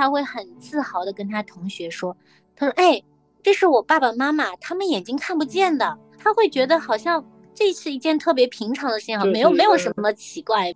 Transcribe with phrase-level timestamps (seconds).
[0.00, 2.16] 他会很自豪的跟他同学说
[2.56, 3.02] ：“他说，哎，
[3.42, 7.22] 这是我爸爸妈妈，他们眼睛看不见的。”他会觉得好像
[7.54, 10.72] 这是一件特别平常的事情，没有没有什么奇怪。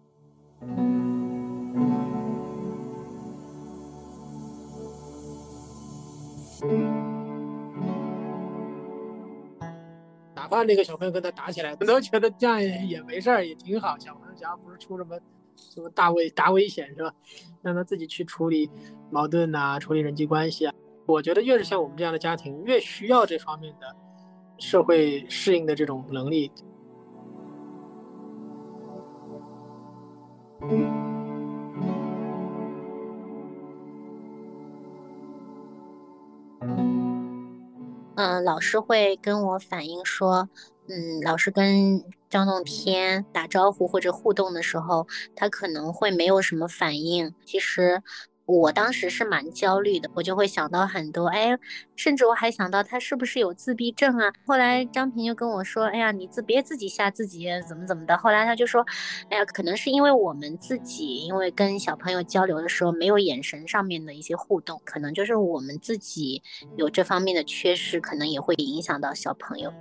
[10.35, 13.99] 哪怕那个小朋友跟他打起来，我都觉得这样也没事儿，也挺好。
[13.99, 15.19] 小朋友只要不是出什么
[15.57, 17.13] 什么大危大危险，是吧？
[17.63, 18.71] 让他自己去处理
[19.11, 20.75] 矛盾呐，处理人际关系啊。
[21.07, 23.95] 我觉得越是像我们这样的家庭，越需要这方面的
[24.59, 26.51] 社会适应的这种能力。
[38.17, 40.49] 嗯，老师会跟我反映说，
[40.89, 47.35] 嗯，老师跟张栋天打招呼或者互动的时候，他可能会没有什么反应。
[47.45, 48.03] 其实。
[48.47, 51.59] 我当时是蛮焦虑的，我就会想到很多，哎，
[51.97, 54.33] 甚至我还想到他是不是有自闭症啊？
[54.45, 58.19] 后来张平就跟我说，哎呀，你自别自己吓自己，怎么怎么的。
[58.19, 58.85] 后来他就说，
[59.31, 66.43] 哎呀，可能是因为我们自己，因为跟小朋友交流的时候没有眼神上面的一些互动，可能就是我们自己
[66.77, 69.73] 有这方面的缺失，可能也会影响到小朋友。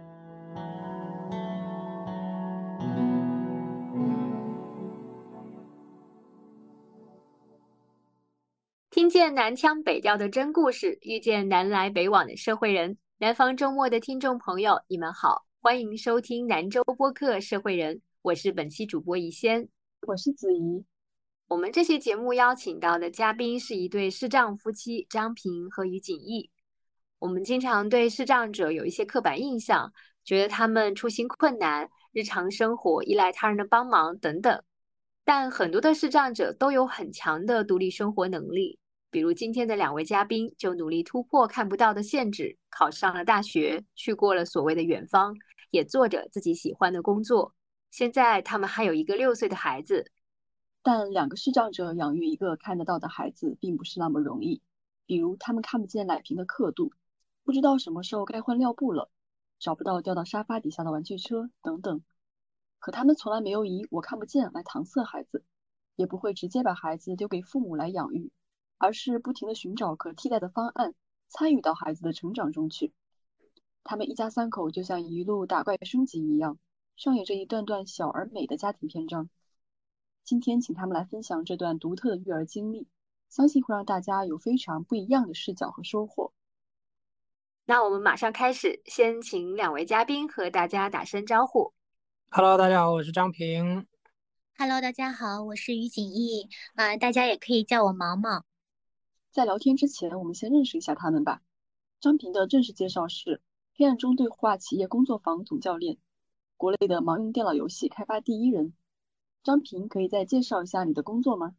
[9.04, 12.98] 听见南腔北调的真故事，遇见南来北往的社会人。
[13.18, 19.68] 南方周末的听众朋友，你们好，欢迎收听南州播客《社会人》，我是本期主播怡仙，
[20.08, 20.86] 我是子怡。
[21.50, 26.50] 我们这期节目邀请到的嘉宾是一对视障夫妻张平和于景逸。
[27.20, 29.92] 我们经常对视障者有一些刻板印象，
[30.24, 34.64] 觉得他们出行困难，日常生活依赖他人的帮忙等等。
[35.26, 38.80] 但很多的视障者都有很强的独立生活能力。
[39.14, 45.36] 比如今天的两位嘉宾就努力突破看不到的限制，考上了大学，去过了所谓的远方，
[45.70, 47.54] 也做着自己喜欢的工作。
[47.92, 50.10] 现在他们还有一个六岁的孩子。
[50.82, 54.64] 但两个视障者养育一个看得到的孩子并不是那么容易。
[55.06, 56.92] 比如他们看不见奶瓶的刻度，
[57.44, 59.12] 不知道什么时候该换尿布了，
[59.60, 62.02] 找不到掉到沙发底下的玩具车等等。
[62.80, 65.44] 可他们从来没有以我看不见来搪塞孩子，
[65.98, 68.32] 也不会直接把孩子丢给父母来养育。
[68.84, 70.94] 而是不停地寻找可替代的方案，
[71.30, 72.92] 参与到孩子的成长中去。
[73.82, 76.58] 他们一家三口就像一路打怪升级一样，
[76.98, 79.30] 上演着一段段小而美的家庭篇章。
[80.26, 82.86] 今天请他们来分享这段独特的育儿经历，
[83.30, 86.34] 相信会让大家有非常不一样的视角和收获。
[87.64, 91.72] 那我们马上开始，先请两位嘉宾和大家打声招呼。
[92.32, 93.88] Hello，大家好，我是张平。
[94.58, 96.50] Hello，大家好，我是于景逸。
[96.76, 98.44] 啊，大家也可以叫我毛毛。
[99.34, 101.42] 在聊天之前，我们先认识一下他们吧。
[102.00, 103.42] 张平的正式介绍是
[103.76, 105.98] 黑暗中对话企业工作坊总教练，
[106.56, 108.74] 国内的盲用电脑游戏开发第一人。
[109.44, 111.56] 张平，可以再介绍一下你的工作吗？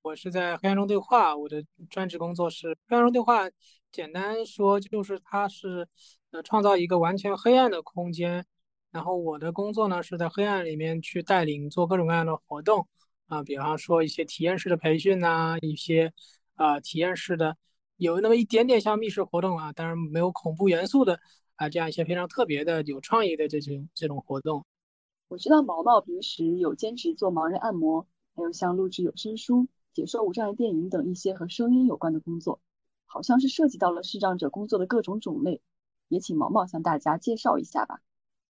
[0.00, 3.50] 我是在黑暗中对话，我的专职工作是黑暗中对话。
[3.92, 5.86] 简单说，就是它是
[6.30, 8.46] 呃创造一个完全黑暗的空间。
[8.90, 12.88] 然后我的工作呢，是在黑暗里面去带领做各种各样的活动
[13.26, 16.14] 啊，比方说一些体验式的培训呐，一些。
[16.56, 17.56] 啊，体验式的
[17.96, 21.20] 有那么一点点像密室活动啊，当然没有恐怖元素的
[21.54, 24.66] 啊，这样一些非常特别的、有创意的这种这种活动。
[25.28, 32.60] 我知道毛毛平时有兼职做盲人按摩，还有像录制有声书、解说无障碍电影等一些和声音有关的工作，
[33.06, 35.60] 好像是涉及到了视障者工作的各种种类，
[36.08, 38.00] 也请毛毛向大家介绍一下吧。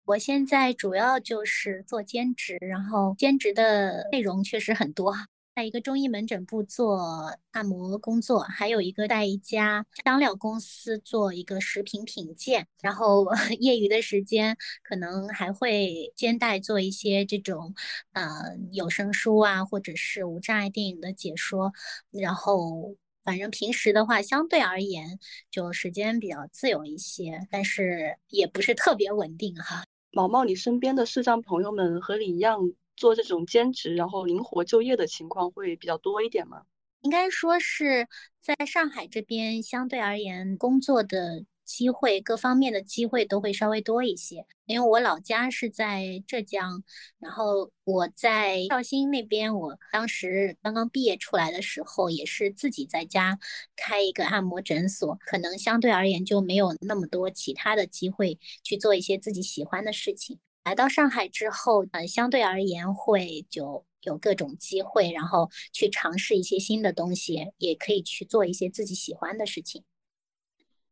[0.05, 5.13] 我现在主要就是做兼职，然后兼职的内容确实很多。
[5.55, 13.27] 在一个中医门诊部做按摩工作，还有一个在一家香料公司做一个食品品鉴，然后
[13.59, 17.75] 业余的时间可能还会兼带做一些这种
[18.13, 21.71] 呃有声书啊，或者是无障碍电影的解说。
[22.09, 25.19] 然后反正平时的话，相对而言
[25.51, 29.83] 就时间比较自由一些，但是也不是特别稳定哈。
[30.11, 32.59] 毛毛，你身边的视障朋友们和你一样？
[32.95, 36.63] 做这种兼职，然后灵活就业的情况会比较多一点吗？
[37.01, 38.07] 应该说是
[38.41, 44.45] 在上海这边，相对而言，工作的机会各方面的机会都会稍微多一些。
[44.65, 46.81] 因为我老家是在浙江，
[47.19, 53.37] 然后我在绍兴那边，我当时刚刚毕业出来的时候，也是自己在家
[53.75, 60.39] 开一个按摩诊所，可能相对而言就没有那么多其他的机会去做一些自己喜欢的事情。
[60.63, 69.83] 来到上海之后，呃，相对而言会就有各种机会，然后去尝试一些新的东西，也可以去做一些自己喜欢的事情。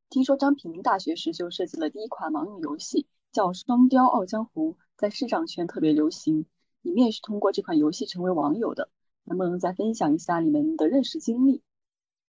[0.10, 6.46] 听说张平大学时就设计了第一款盲用游戏，叫《双雕傲江湖》，在市场圈特别流行。
[6.82, 8.90] 你们也是通过这款游戏成为网友的，
[9.24, 11.62] 能不能再分享一下你们的认识经历？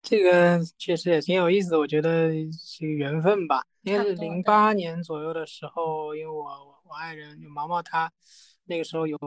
[0.03, 3.63] 这个确实也挺有意思的，我觉得是缘分吧。
[3.81, 8.11] 应该是零八年左右的时候，因为我我爱人毛毛他
[8.65, 9.17] 那个时候有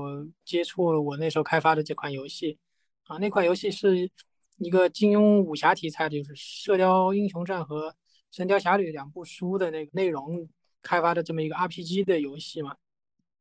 [0.44, 2.58] 接触了我那时候开发的这款游戏
[3.04, 4.10] 啊，那款游戏是
[4.58, 7.90] 一个金庸武侠题材的，就是《射雕英雄传》和
[8.30, 10.46] 《神雕侠侣》两部书的那个内容
[10.82, 12.76] 开发的这么一个 RPG 的游戏嘛。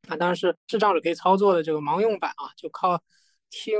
[0.08, 3.04] 啊，当然是智障者可以操作的这个盲用版啊，就靠
[3.50, 3.76] 听。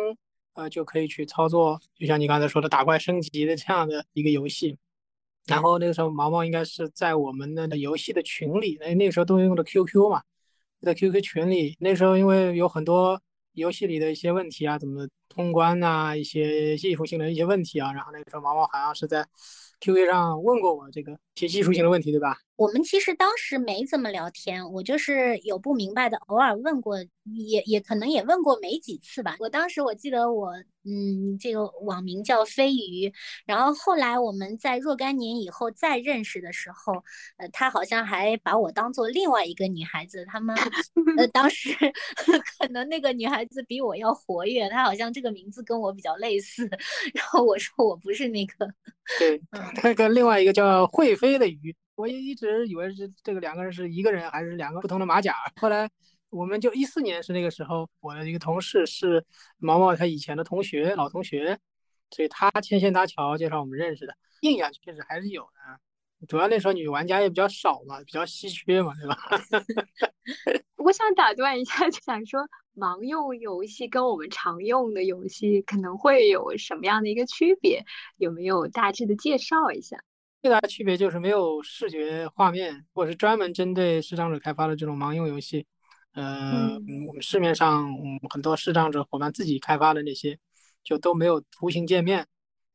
[0.56, 4.78] 呃，就可以去操作，就像你刚才说的打怪升级的这样的一个游戏。
[5.48, 10.22] 然后那个时候毛毛应该是在我们的游戏的群里，那那个时候都用的 QQ 嘛，
[10.84, 13.22] 在 QQ 群里，那时候因为有很多
[13.54, 19.26] 游戏里的一些问题啊，怎么通关呐，一些技术性的一些问题啊，然后那个时候毛毛好像是在
[19.80, 22.38] QQ 上问过我这个一些技术性的问题，对吧？
[22.56, 29.36] 我们其实当时没怎么聊天，我就是有不明白的，偶尔问过，也也可能也问过没几次吧。
[29.40, 30.52] 我当时我记得我，
[30.86, 33.12] 嗯，这个网名叫飞鱼，
[33.46, 36.94] 然后后来我们在若干年以后再认识的时候，
[37.38, 40.24] 呃，他好像还把我当做另外一个女孩子。
[40.26, 40.56] 他们，
[41.18, 41.76] 呃，当时
[42.60, 46.70] 可能那个女孩子比我要活跃，她好像这个名字跟我比较类似。
[47.16, 48.68] 然后我说我不是那个，
[49.18, 49.42] 对，
[49.82, 51.76] 那个另外一个叫会飞的鱼。
[51.96, 55.36] 我也一直以为是这个两个人是一个人，还是两个不同的马甲。
[55.62, 55.90] 后来
[56.30, 59.24] 我们就一四年是那个时候，我的一个同事是
[59.58, 61.60] 毛毛他以前的同学，老同学，
[62.10, 66.28] 所以他牵线搭桥介绍我们认识的，印象确实还是有的。
[66.28, 69.18] 主要那时候女玩家也比较少嘛，比较稀缺嘛，对吧？
[70.78, 72.42] 我想打断一下，就想说
[72.76, 77.86] 盲用游戏跟我们常用的游戏可能会有什么样的一个区别？
[78.18, 80.04] 有没有大致的介绍一下？
[80.42, 85.66] 最大的区别就是没有视觉画面，或者是专门针对视障者开发的这种盲用游戏。
[86.14, 86.74] 呃，
[87.08, 87.88] 我们市面上
[88.30, 90.38] 很多视障者伙伴自己开发的那些，
[90.84, 92.28] 就都没有图形界面。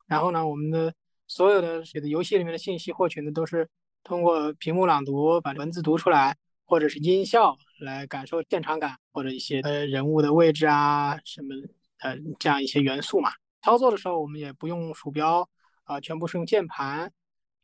[0.06, 0.94] 然后呢，我们的
[1.26, 3.68] 所有的这个游戏里面的信息获取呢，都是
[4.02, 6.36] 通过屏幕朗读把文字读出来，
[6.68, 11.54] 或者是音效来感受现场感，或者一些呃人物的位置啊什么
[12.00, 13.30] 呃这样一些元素嘛。
[13.62, 15.48] 操作的时候我们也不用鼠标
[15.84, 17.10] 啊，全部是用键盘。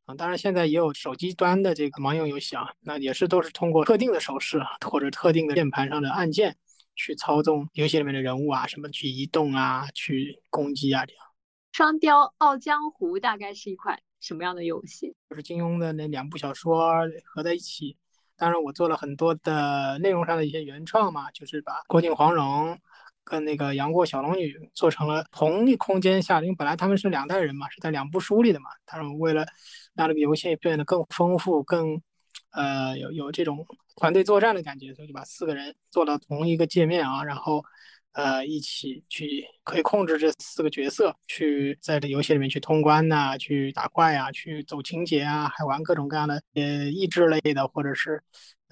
[0.07, 6.57] 啊，当然现在也有手机端的这个盲用游戏啊，那也是都是通过特定的手势或者特定的键盘上的按键
[6.95, 11.25] 去操纵游戏里面的人物啊，什么去移动啊，去攻击啊，这样。
[11.73, 15.15] 双雕傲江湖大概是一款什么样的游戏？
[15.29, 16.93] 就是金庸的那两部小说
[17.25, 17.97] 合在一起。
[18.37, 22.79] 当然我做了很多的内容上的一些原创嘛，就是把郭靖黄蓉。
[23.27, 28.67] 跟那个杨过小龙女做成了同一空间下，因为本来他们是两代人嘛，是在两部书里的嘛。
[28.85, 29.47] 他们为了
[29.95, 32.03] 让这个游戏变得更丰富、更
[32.51, 33.67] 呃有有这种
[33.97, 37.65] 团队作战的感觉，所以就把四个人做到同一个界面啊，然后
[38.15, 48.23] 呃一起去可以控制这四个角色，去在这游戏里面去通关呐，去打怪啊，去走情节啊，还玩各种各样的呃益智类的或者是。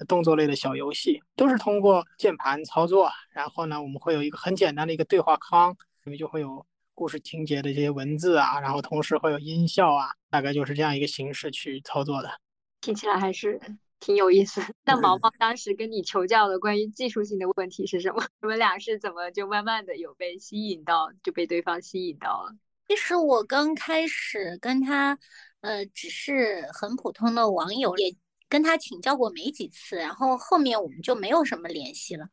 [0.05, 5.71] 动作类的小游戏都是通过键盘操作，然后呢，我们会有一个很简单的一个对话框，
[6.03, 12.29] 里面就会有故事情节的这些文字啊，然后同时会有音效啊，大概就是这样一个形式去操作的。
[12.81, 13.57] 听起来还是
[14.03, 14.61] 挺有意思。
[14.83, 18.21] 那毛毛当时跟你求教的关于技术性的问题是什么？
[18.41, 22.53] 你们俩是怎么就慢慢的有被吸引到，就被对方吸引到了？
[22.89, 25.17] 其实我刚开始跟他，
[25.61, 28.13] 呃，只是很普通的网友也。
[28.53, 32.27] 跟他请教过没几次，然后后面我们就没有什么联系了。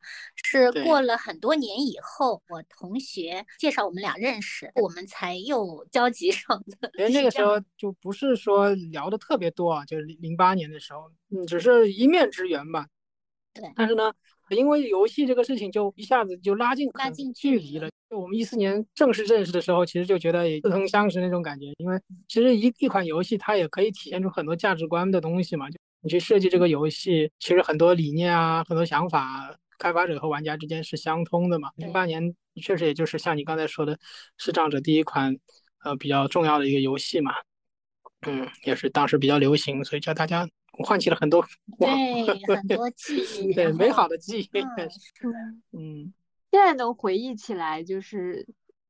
[0.45, 6.91] 是过了很多年以后，我同学介绍我们俩认识，我们才又交集上的。
[6.99, 12.85] 因为那个时候就不是说聊的特别多啊，就是零八年的时候，嗯，只是一面之缘吧。
[13.51, 13.73] 对。
[13.75, 14.13] 但是呢，
[14.51, 17.89] 因为游戏这个事情，就一下子就拉近拉近距离了。
[18.11, 21.65] 就我们一四年正式认识的时候，其实就觉得也似曾相识那种感觉。
[21.79, 25.67] 因为其实一一款游戏，它也可以体现出很多价值观的东西嘛。
[25.67, 31.69] 就你去设计这个游戏，其实很多理念啊，很多想法，开发者和玩家之间是相通的嘛。
[31.75, 33.99] 零八年确实也就是像你刚才说的，
[34.37, 35.37] 视障者第一款
[35.83, 37.31] 呃比较重要的一个游戏嘛，
[38.25, 40.49] 嗯，也是当时比较流行，所以叫大家
[40.83, 41.45] 唤起了很多
[41.77, 41.87] 对
[42.55, 44.49] 很多记忆，对美好的记忆。
[45.71, 46.11] 嗯，
[46.49, 48.47] 现在能回忆起来，就是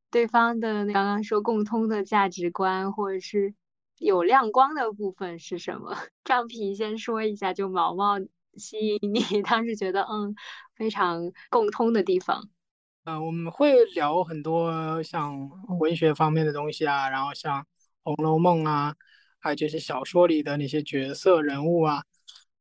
[0.09, 3.53] 对方的刚刚说共通的价值观，或者是。
[4.01, 5.95] 有亮光的部分是什么？
[6.25, 8.17] 张平先说一下，就毛毛
[8.55, 9.21] 吸引你？
[9.43, 10.35] 当时觉得嗯
[10.75, 12.49] 非常共通的地方。
[13.03, 15.47] 呃，我们会聊很多像
[15.79, 17.61] 文学方面的东西啊，然后像
[18.03, 18.95] 《红楼梦》啊，
[19.39, 22.03] 还有就是小说里的那些角色人物啊。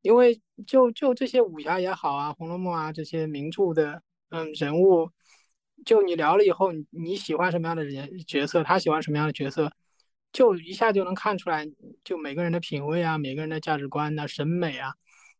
[0.03, 5.11] 因为就就这些武侠也好啊，《红楼梦》啊这些名著的嗯人物，
[5.87, 9.73] 就你聊了以后，你喜欢什么样的人角色，他喜欢什么样的角色，
[10.33, 11.67] 就一下就能看出来，
[12.05, 14.95] 就每个人的品味啊，每个人的价值观呐、审美啊，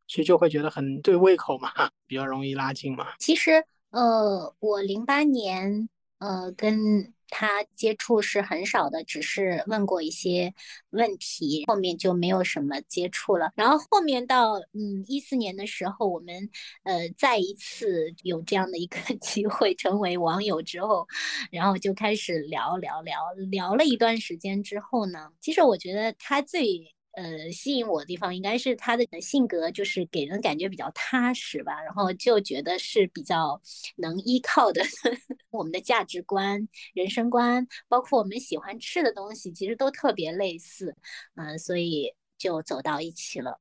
[0.07, 1.71] 其实就会觉得很对胃口嘛，
[2.07, 3.09] 比较容易拉近嘛。
[3.19, 3.65] 其实。
[3.91, 5.89] 呃，我零八年
[6.21, 10.55] 呃跟他接触是很少的，只是问过一些
[10.91, 13.53] 问题，后面就没有什么接触了。
[13.57, 16.51] 然后后面到嗯一四年的时候，我们
[16.85, 21.07] 呃再一次有这样的一个 机会成为网友之后，
[21.53, 26.95] 然后就开始聊聊聊聊了一段时间之后呢，其实我觉得他最。
[27.13, 33.61] 呃，吸引我的地方应该是他的性格，就是给人感觉比较踏实吧，然后就觉得是比较
[33.97, 34.81] 能依靠的。
[35.51, 40.95] 我们的价值观、人生观，包括我们喜欢吃的东西，其实都特别类似，
[41.35, 43.59] 嗯，所以就走到一起了。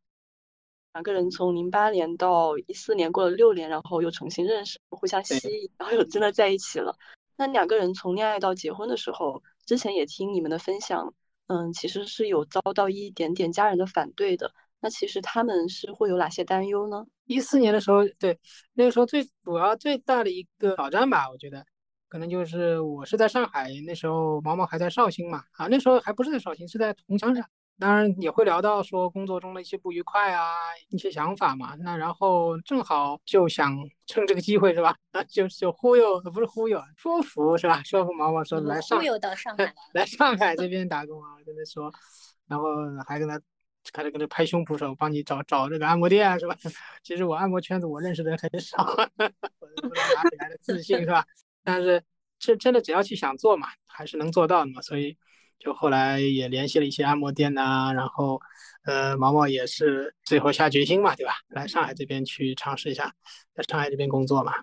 [0.94, 6.96] 两个人从零八年到一四年过了六年，然后又重新认识，互相吸引，然后又真的在一起了。
[7.36, 11.14] 那两个人从恋爱到结婚的时候，之前也听你们的分享。
[11.50, 14.52] 嗯，其实是有遭到一点点家人的反对的。
[14.80, 17.04] 那其实他们是会有哪些担忧呢？
[17.26, 18.40] 一四年的时候，对
[18.74, 21.66] 那个时候最主要最大的一个挑战吧，我觉得
[22.08, 27.44] 可能就是我是在上海，那时候毛毛还在绍兴嘛，啊，那时候还不是在绍兴，是在桐乡上。
[27.80, 30.46] 当然也会聊到说工作中的一些不愉快啊，
[30.90, 31.76] 一些想法嘛。
[31.80, 33.74] 那然后正好就想
[34.06, 34.98] 趁这个机会是吧？
[35.14, 37.82] 啊，就就忽悠，不是忽悠，说服是吧？
[37.84, 41.90] 说服毛毛说来上，忽悠到上海来上海这边 打工啊，跟他说，
[42.48, 42.66] 然后
[43.08, 43.40] 还跟他
[43.94, 46.58] 开始跟他拍胸脯说帮你找找这个按摩店是吧？
[47.02, 51.26] 其实我按摩圈子我认识的人很少， 我不知道哪里来的自信是吧？
[51.64, 52.04] 但是
[52.40, 55.18] 这真的只要去想做嘛，还是能做到的嘛，所以。
[55.60, 58.40] 就后来也联系了一些按摩店呐，然后，
[58.84, 61.34] 呃，毛毛也是最后下决心嘛，对吧？
[61.50, 63.14] 来上海这边去尝试一下，
[63.54, 64.54] 在上海这边工作嘛，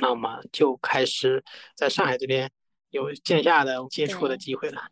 [0.00, 1.42] 那我们就开始
[1.74, 2.48] 在上海这边
[2.90, 4.82] 有线下的接触的机会了。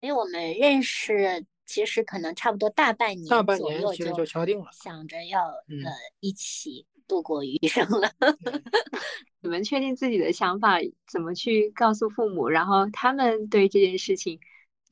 [0.00, 8.10] 因为我们认识，其实可能差不多大半年，大半年其实就敲定了，想着要呃一起度过余生了。
[9.40, 10.78] 你们确定自己的想法，
[11.10, 12.50] 怎么去告诉父母？
[12.50, 14.38] 然后他们对这件事情。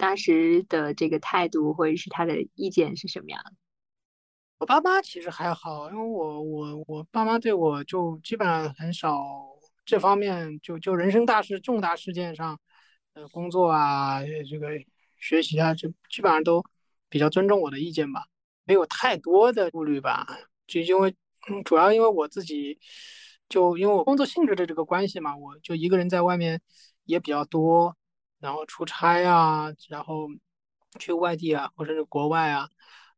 [0.02, 3.52] 当时的这个态度或者是他的意见是什么样的？
[4.58, 9.16] 我爸妈其实还好，因为我我我爸妈对我就基本上很少
[9.84, 12.58] 这方面就就人生大事重大事件上，
[13.12, 14.70] 呃，工作啊，这个
[15.20, 16.64] 学习啊，就基本上都
[17.08, 18.26] 比较尊重我的意见吧，
[18.64, 20.26] 没有太多的顾虑吧。
[20.66, 21.14] 就因为
[21.64, 22.80] 主要因为我自己
[23.48, 26.60] 就因为我工作性质的这个关系嘛，我就一个人在外面
[27.04, 27.96] 也比较多。
[28.42, 30.26] 然后出差啊，然后
[30.98, 32.68] 去外地啊，或者是国外啊，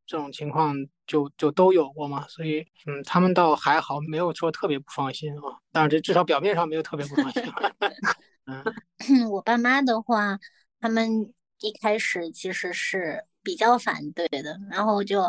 [0.06, 0.74] 这种情况
[1.06, 2.28] 就就都有过嘛。
[2.28, 5.58] 所以，嗯，他们倒还好，没有说特别不放心啊。
[5.72, 7.42] 但是这至少表面上没有特别不放心。
[8.46, 8.62] 嗯，
[9.32, 10.38] 我爸妈的话，
[10.80, 15.22] 他们一开始其实是比较反对的，然后就。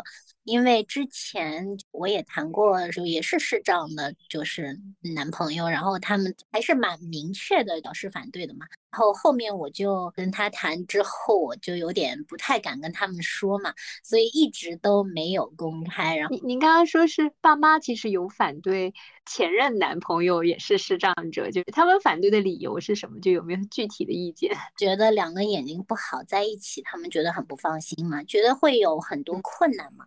[0.46, 4.78] 因为之前我也谈过，就也是视障的，就是
[5.14, 8.64] 男朋友，然后他们还是蛮明确的表示反对的嘛。
[8.92, 13.74] 然后后面我就跟他谈之后，我就有点不太敢跟他们说嘛，
[14.04, 16.16] 所以一直都没有公开。
[16.16, 18.94] 然后您您刚刚说是爸妈其实有反对，
[19.26, 23.20] 前任男朋友也是视障者，就是他们反对的理由是什么？
[23.20, 24.56] 就有没有具体的意见？
[24.78, 30.06] 觉得两个眼睛不好在一起，他们觉得很不放心嘛，觉得会有很多困难嘛。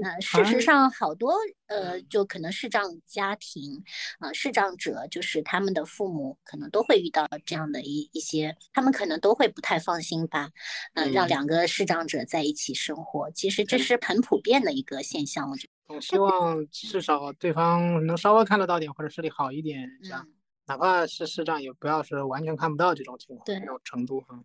[0.00, 1.34] 那事实上，好多
[1.66, 3.82] 呃，就可能视障家庭，
[4.18, 10.50] 啊，视障者就是他们的父母，可能都会遇到这样的一一些，他们可能都会不太放心吧，
[10.94, 15.94] 嗯，让两个视障者在一起生活，其实这是很普遍的一个现象，我觉得。
[15.94, 16.00] 我。
[16.00, 20.26] 希望至少对方能稍微看得到点，或者视力好一点，这样，
[20.66, 24.44] 哪怕是视障，也不要是完全看不到这种情况，这种程度，嗯。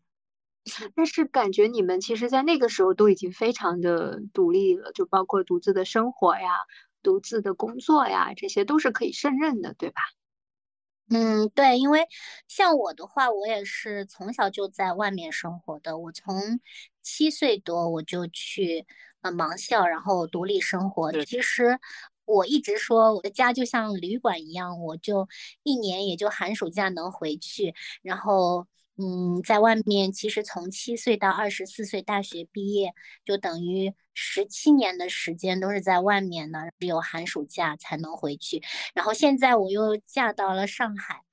[0.95, 6.49] 但是感觉你们其实，在那个时候都已经非常的独立了，就包括独自的生活呀、
[7.03, 10.01] 独自的工作呀，这些都是可以胜任的，对吧？
[11.11, 12.07] 嗯，对，因为
[12.47, 15.99] 像我的话，我也是从小就在外面生活的。
[15.99, 16.59] 我从
[17.03, 18.87] 七岁多我就去
[19.21, 21.11] 呃盲校，然后独立生活。
[21.25, 21.77] 其实
[22.25, 25.27] 我一直说我的家就像旅馆一样，我就
[25.61, 28.65] 一年也就寒暑假能回去，然后。
[28.97, 38.63] 嗯，在外面其实从七岁到二十四岁大学毕业，就等于十七年的时间都是在外面的，只有寒暑假才能回去。
[38.93, 41.23] 然后现在我又嫁到了上海，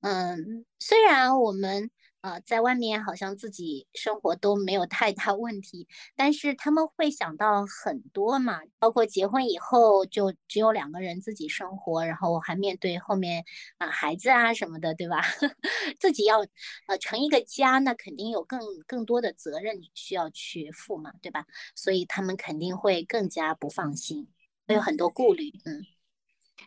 [0.00, 1.90] 嗯，虽然我们。
[2.22, 13.44] 啊，在外面好像自己生活都没有太大问题，但是他们会想到很多嘛，包括结婚以后就只有两个人自己生活，然后还面对后面
[13.78, 15.20] 啊孩子啊什么的，对吧？
[15.98, 16.38] 自己要
[16.86, 21.44] 呃成一个家，那肯定有更更多的责任需要去负嘛，对吧？
[21.74, 24.28] 所以他们肯定会更加不放心，
[24.68, 25.50] 会有很多顾虑。
[25.64, 25.84] 嗯，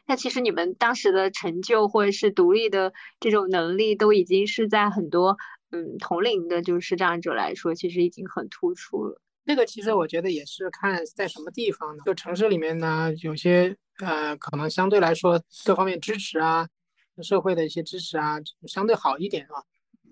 [0.06, 5.38] 那其实你们当时的成就或者是独立的这种能力，都已经是在很多。
[5.72, 9.20] 嗯，同龄的，就是视障者来说，其实已经很突出了。
[9.46, 12.04] 这个其实我觉得也是看在什么地方呢？
[12.06, 16.70] 就城市里面呢，有些呃，可能相对来说各方面支持啊，
[17.22, 18.38] 社会的一些支持啊，
[18.68, 19.64] 相对好一点啊。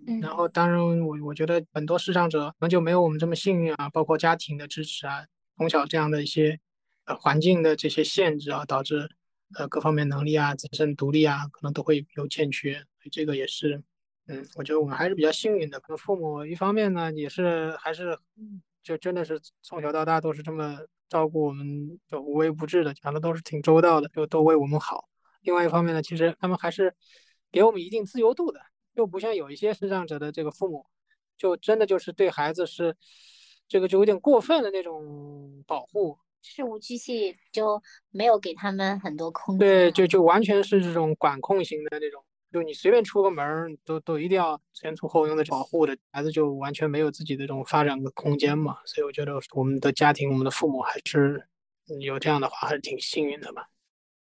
[0.06, 0.20] 嗯。
[0.20, 5.24] 然后，当然我我觉得很多视障者可能就没有我们这么幸运啊，包括家庭的支持啊，
[5.56, 6.60] 从小这样的一些
[7.06, 9.10] 呃环境的这些限制啊，导致
[9.56, 12.74] 呃各方面能力啊、自身独立啊，可能都会有欠缺。
[12.74, 13.84] 所以这个也是。
[14.28, 15.80] 嗯，我觉得我们还是比较幸运的。
[15.82, 18.18] 可能父母一方面呢，也是还是
[18.82, 20.80] 就真的是从小到大都是这么
[21.10, 25.10] 照顾我们，就无微不至的，讲的都是挺周到的，就都为我们好。
[25.42, 26.96] 另外一方面呢，其实他们还是
[27.52, 28.62] 给我们一定自由度的，
[28.94, 30.86] 又不像有一些视障者的这个父母，
[31.38, 32.96] 就真的就是对孩子是
[33.68, 37.82] 这个就有点过分的那种保护，事无巨细，就
[38.12, 39.68] 没有给他们很多空间。
[39.68, 42.24] 对，就 就完全是这种管控型的那种。
[42.52, 48.78] 就你随便出个门儿，都都一定要前簇后拥的保护的孩子，就完全没有自己的这种发展的空间嘛。
[48.86, 51.48] 所以我觉得我们的家庭，我们的父母还是
[52.00, 53.68] 有这样的话，还是挺幸运的吧。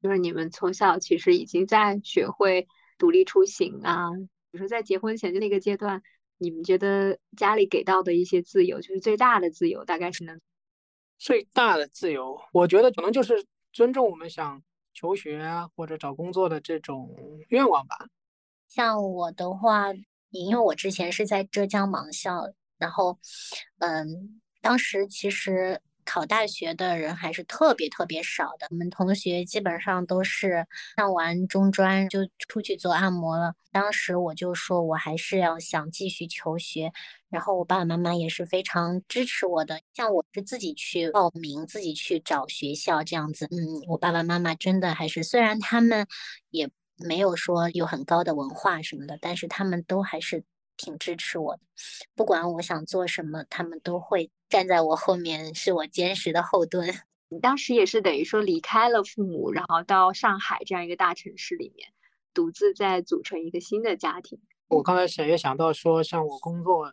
[0.01, 4.11] 就是你们从小其实已经在学会独立出行啊。
[4.51, 6.03] 比如说在结婚前的那个阶段，
[6.39, 10.41] 你们觉得家里给到的一些自由，就是最大的自由，大概是能
[11.23, 14.61] 最大的自由，我觉得可能就是尊重我们想
[14.93, 17.15] 求学啊或者找工作的这种
[17.51, 17.97] 愿望吧。
[18.67, 19.93] 像我的话，
[20.31, 23.17] 因为我之前是在浙江盲校，然后，
[23.79, 28.67] 嗯，当时其实考大学的人还是特别特别少的。
[28.71, 33.55] 我们同学基本上都是上完中专就出去做按摩了。
[33.71, 36.93] 当时我就说，我还是要想继续求学，
[37.31, 39.81] 然后我爸爸妈妈也是非常支持我的。
[39.95, 43.47] 像我是自己去报名，自己去找学校这样子。
[43.51, 46.07] 嗯，我爸爸妈妈真的还是，虽然他们
[46.51, 46.71] 也。
[46.99, 50.45] 没有说有很高的文化什么的，但是他们都还是
[50.77, 51.63] 挺支持我的。
[52.15, 56.89] 不管我想做什么，他们都会站在我后面，是我坚实的后盾。
[57.29, 61.89] 你当时也是等于说离开了父母，然后到上海这样一个大城市里面，
[62.35, 64.39] 独自再组成一个新的家庭。
[64.69, 66.93] 我刚才想也想到说，像我工作，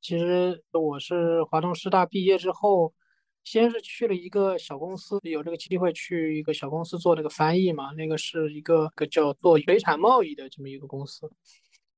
[0.00, 2.92] 其实我是华东师大毕业之后。
[3.44, 11.28] 先是去了一个小公司，有这个机会去一个小公司做这个翻译嘛，那个是一个个叫做水产贸易的这么一个公司，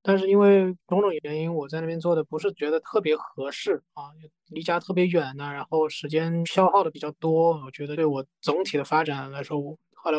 [0.06, 4.12] 但是因为种种原因，我在那边做的不是觉得特别合适啊，
[4.48, 10.18] 离家特别远呢，然后时间消耗的比较多，我觉得对我总体的发展来说，我后来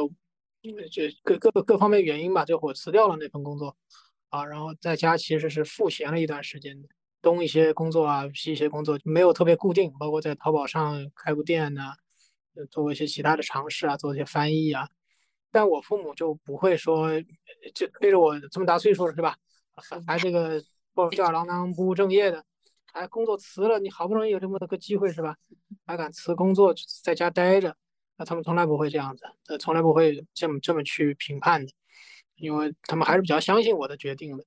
[0.61, 3.77] 因为这各各各方面原因吧，就我辞掉了那份工作
[4.29, 6.83] 啊，然后在家其实是赋闲了一段时间。
[7.21, 11.95] 东一些工作啊，西一些工作没有特别固定，包括在淘宝上开过店呐，
[12.69, 14.87] 做过一些其他的尝试啊，做一些翻译啊。
[15.51, 17.09] 但我父母就不会说，
[17.73, 19.37] 就背着我这么大岁数了是吧？
[19.75, 20.61] 还还这个
[21.11, 22.43] 吊儿郎当不务正业的，
[22.91, 25.35] 还工作辞了，你好不容易有这么个机会是吧？
[25.85, 27.75] 还敢辞工作在家待着？
[28.17, 31.71] 那他们从来不会这样子，呃，从来不会这么这么去评判的，
[32.35, 34.45] 因为他们还是比较相信我的决定的，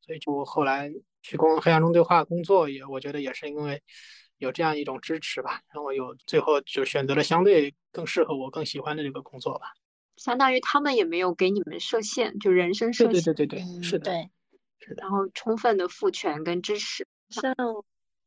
[0.00, 0.92] 所以就后来。
[1.20, 3.82] 去工黑暗中对话工作也，我觉得也是因为
[4.38, 9.72] 有这样一种支持吧，然后有最后就选择了相对更适合我、更喜欢的这个工作吧。
[10.16, 13.12] 相当于他们也没有给你们设限，就人生设限。
[13.12, 14.30] 对对对对对，是的，对，是的。
[14.96, 17.06] 然后充分的赋权跟支持。
[17.30, 17.54] 像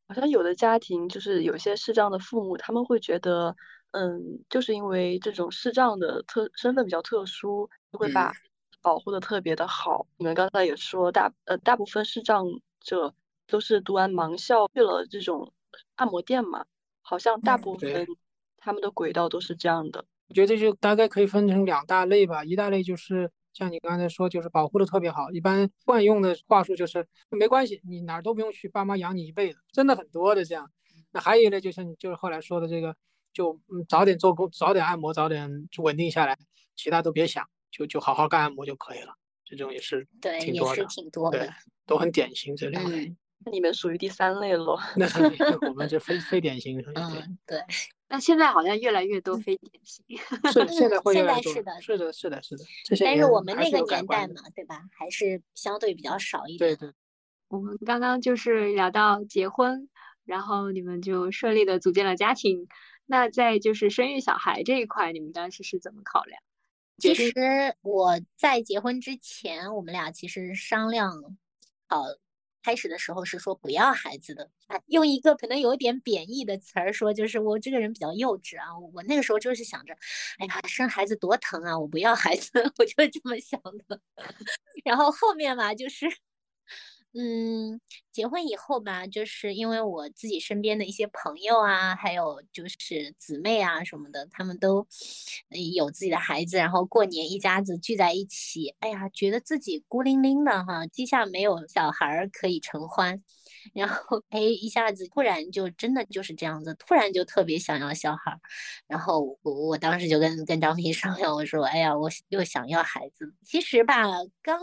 [0.08, 3.56] 好像有的家庭就是有些视障的父母，他们会觉得，
[3.92, 8.34] 嗯，就是因为这种视障的特身份比较特殊，会把
[8.82, 10.08] 保护的特别的好。
[10.18, 12.46] 你们刚才也说，大呃大部分视障。
[12.84, 13.14] 者
[13.46, 15.54] 都是读完盲校去了这种
[15.94, 16.66] 按摩店嘛，
[17.04, 18.08] 好像大部分
[18.58, 20.04] 他们的轨道都是这样的。
[20.30, 30.70] 我觉得就大概可以分成两大类吧，一大类就是像你刚才说，就是保护的特别好，一般惯用的话术就是没关系，你哪儿都不用去，爸妈养你一辈子，真的很多的这样。
[31.12, 32.96] 那还有一类就像你就是后来说的这个，
[33.34, 36.38] 就嗯早点做工，早点按摩，早点稳定下来，
[36.76, 39.14] 其他都别想，就就好好干按摩就可以了。
[39.44, 41.40] 这种也是对，也是挺多的。
[41.40, 41.50] 对
[41.86, 43.08] 都很典型这两类。
[43.08, 44.80] 嗯那你们属于第三类咯。
[44.96, 45.08] 那
[45.68, 46.80] 我们这非非典型，
[47.48, 47.60] 对，
[48.12, 50.06] 那现在好像越来越多非典型。
[50.52, 52.66] 是现在会越来越多是的是的，是的，是的。
[52.84, 54.84] 这些但是我们那个年代嘛，对吧？
[54.92, 56.76] 还是相对比较少一点。
[56.76, 56.94] 对对，
[57.48, 59.90] 我们刚刚就是聊到结婚，
[60.26, 62.68] 然后你们就顺利的组建了家庭。
[63.06, 66.42] 那在就是生育小孩这一块，你们当时是怎么考量？
[66.98, 67.34] 其实
[67.82, 71.12] 我在结婚之前，我们俩其实商量
[71.88, 72.04] 好，
[72.64, 74.50] 开始的时候是说不要孩子的，
[74.88, 78.78] 用一个可能有点贬义的词儿说，就是我这个人比较幼稚啊。
[78.94, 79.94] 我那个时候就是想着，
[80.40, 84.00] 哎呀，生孩子多疼啊，我不要孩子， 我就这么想的。
[84.86, 86.08] 然后后面嘛，就是。
[87.14, 87.82] 嗯，
[88.14, 94.88] 结婚以后吧，就是因为我自己身边的一些朋友啊，还有就是姊妹啊什么的，他们都
[95.76, 103.22] 有自己的孩子，然后过年一家子聚在一起，哎呀，觉得自己孤零零的哈，膝下没有小孩可以承欢，
[103.74, 108.40] 然后哎，一下子突然就真的就是这样子，突然就特别想要小孩，
[108.88, 114.06] 然后我我当时就跟跟张平商量，我说，哎呀，我又想要孩子，其实吧，
[114.42, 114.58] 刚。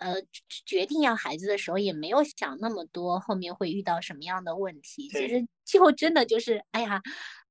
[0.00, 0.16] 呃，
[0.66, 5.08] 决定要孩子的时候也没有想那么多，后面会遇到什么样的问题。
[5.08, 7.00] 其对实就真的就是，哎呀，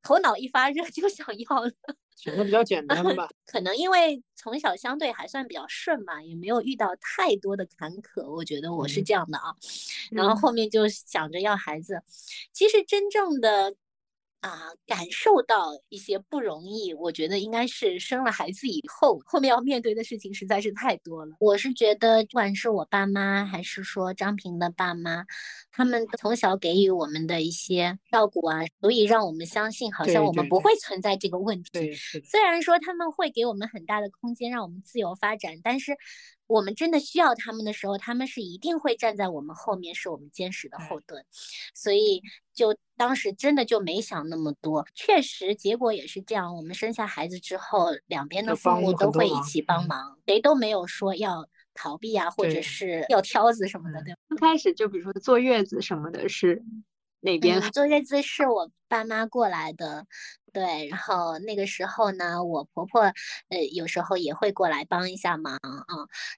[0.01, 1.71] 头脑一发热 就想要了。
[2.15, 3.29] 选择比较简单吧。
[3.45, 9.55] 可能因为从小相对还算比较顺嘛，也没有遇到太多的坎坷，我觉得我是嗯这样的啊。
[10.11, 12.03] 然后嗯后面就想着要孩子，
[12.51, 13.73] 其实真正的
[14.41, 21.35] 啊感受到一些不容易，我觉得应该是生了孩子以后，后面要面对的事情实在是太多了。
[21.39, 25.25] 我是觉得，不管是我爸妈，还是说张平的爸妈，
[25.71, 31.69] 他们从小给予我们的一些照顾啊，足以让我们相信，好像我们不会存在这个问题。
[32.23, 35.97] 虽然说他们会给我们很大的空间，让我们自由发展，但是
[36.49, 41.23] 我们真的需要他们的时候，他们是一定会站在我们后面，是我们坚实的后盾。
[41.75, 42.23] 所以
[42.55, 46.55] 就当时真的就没想那么多，确实结果也是这样。
[46.55, 54.19] 我们生下孩子之后，两边的父母都会一起帮嗯忙，谁都没有说要逃避啊，或者是掉挑子什么的，嗯对吧？
[54.29, 56.63] 刚开始就比如说坐月子什么的，是
[57.19, 57.59] 哪边？
[57.59, 60.07] 嗯，坐月子是我爸妈过来的，
[60.53, 63.01] 对，然后那个时候呢，我婆婆
[63.49, 65.85] 呃有时候也会过来帮一下忙啊，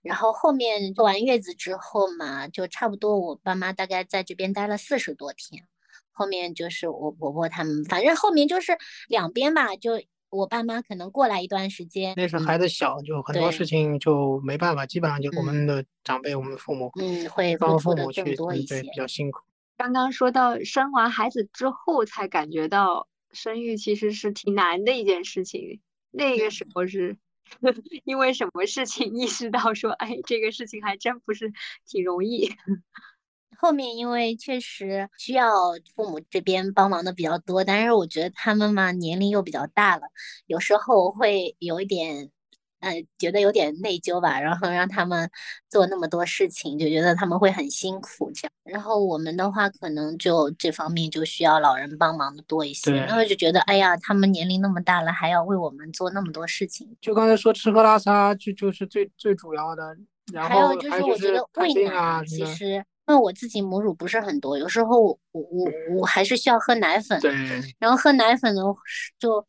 [0.02, 5.64] 然后后面做完月子之后嘛，就差不多我爸妈大概在这边待了四十多天，
[6.12, 18.90] 后面就是我婆婆他们，反正后面就是两边吧，就我爸妈可能过来一段时间，那时候嗯孩子小，就很多事情就没办法，基本上就我嗯们的长辈、我们父母嗯会帮父母去，对，些比。
[18.96, 19.42] 较辛苦。
[19.76, 25.80] 刚刚说到生完孩子之后，才感觉到生育其实是挺难的一件事情。
[26.12, 27.18] 那个时候是
[28.06, 31.52] 因为什么事情意识到说，哎，这个事情还真不是
[31.88, 32.50] 挺容易。
[33.60, 35.52] 后面因为确实需要
[35.96, 40.04] 父母这边帮忙的比较多，但是我觉得他们嘛年龄又比较大了，
[40.48, 42.32] 有时候会有一点，
[42.82, 45.30] 呃，觉得有点内疚吧，然后让他们
[45.70, 48.52] 做那么多事情，就觉得他们会很辛苦这样。
[48.64, 59.96] 然后我们的话，可能就这方面就需要老人帮忙的多一些，对然后就觉得，哎呀，他们年龄那么大了，还要为我们做那么多事情，就刚才说吃喝拉撒，就就是最最主要的，
[60.34, 62.24] 然还有后还有就就是我觉得喂奶。
[62.26, 67.32] 其实因为我自己母乳不是很多，有时候我我我我还是需要喝奶粉，对，
[67.78, 68.64] 然后喝奶粉的
[69.20, 69.46] 就。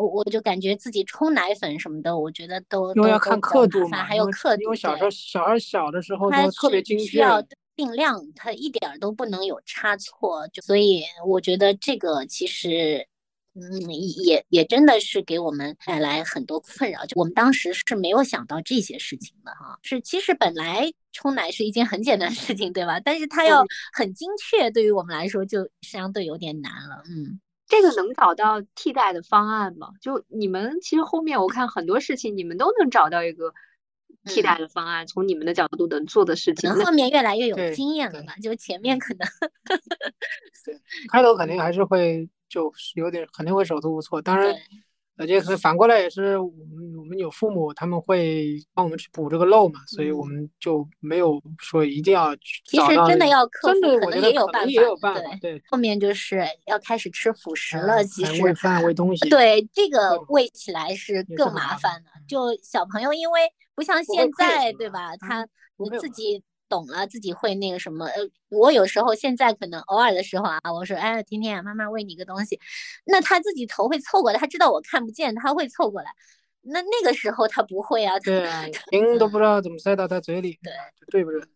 [0.00, 7.44] 我我就感觉自己冲奶粉什么的，我觉得都都要看刻度嘛，还有刻度，因为小时候小孩小的时候它都特别精确，需要
[7.76, 13.06] 定量，它一点儿都不能有差错，就所以我觉得这个其实，
[13.54, 13.90] 嗯，
[14.24, 17.04] 也也真的是给我们带来很多困扰。
[17.04, 22.98] 就我们当时是没有想到这些事情的哈，是其实本来冲奶是一件很简单的事情，对吧？
[23.00, 27.38] 但是它要很精确，对于我们来说就相对有点难了，嗯。
[27.70, 29.88] 这个能找到替代的方案吗？
[30.02, 33.54] 就你们其实后面我看很多事情，你们都能找到一个
[34.24, 36.68] 替代的方案，从你们的角度能做的事情。
[36.68, 39.26] 可 能后面越来越有对对经验了吧，就前面可能
[41.10, 44.52] 开头肯定 还是会就是有点肯定会手足无措，当然
[45.26, 45.36] 对。
[45.36, 62.10] 呃，这个反过来也是我们我们有父母，他们会帮我们去补这个漏嘛，所以我嗯们就没有说一定要去其实真的要克，服可能也有办法能也有办法，对，后面就是要开始吃辅食了，嗯其实还喂饭喂东西，对这个喂起来是更麻麻烦的。
[62.28, 63.40] 就小朋友，因为
[63.74, 65.14] 不像现在对吧？
[65.14, 65.48] 嗯他
[65.98, 68.06] 自己懂了，自己会那个什么。
[68.06, 72.58] 呃，我有时候现在可能偶尔的时候啊，我说哎，甜甜，妈妈喂你个东西，
[73.04, 76.10] 那他自己头会凑过来，他知道我看不见，他会凑过来。
[76.62, 81.46] 那那个时候他不会啊， 他对啊，瓶都不知道怎么塞到他嘴里，对，就对不准，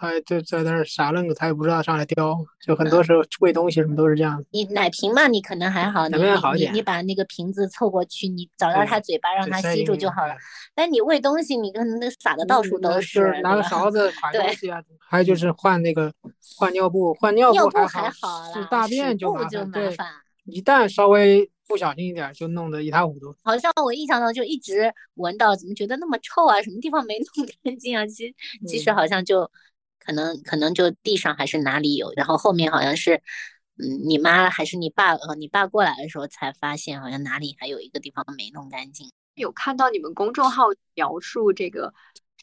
[0.00, 4.42] 他就在那儿傻愣着，他也不知道上来叼，就很多时候喂东西什么都是这样。
[4.52, 10.38] 你奶瓶嘛，你可能还好，你奶瓶好一点你你把那个瓶子凑过去，你找到对它嘴巴让它就塞进去吸住就好了对。
[10.76, 14.80] 但你喂东西，你可能那撒的到处都，就是是拿个勺子 㧟对东西啊，
[15.10, 16.12] 还有就是换那个
[16.56, 20.06] 换尿布，换尿尿布还还好是啦，大便就麻烦，对，麻烦。
[20.44, 23.34] 一旦稍微不小心一点，就弄得一塌糊涂。
[23.42, 26.62] 好像我印象中就一直闻到，怎么觉得那么臭啊？
[26.62, 28.06] 什么地方没弄干净啊？
[28.06, 28.34] 其实
[28.66, 29.50] 其实嗯好像就
[30.08, 33.16] 可能可能就地上还是哪里有，然后后面好像是，
[33.76, 39.12] 嗯，你妈还是你爸呃你爸过来的时候才发现，好像哪里还有一个地方没弄干净。
[39.34, 41.92] 有看到你们公众号描述这个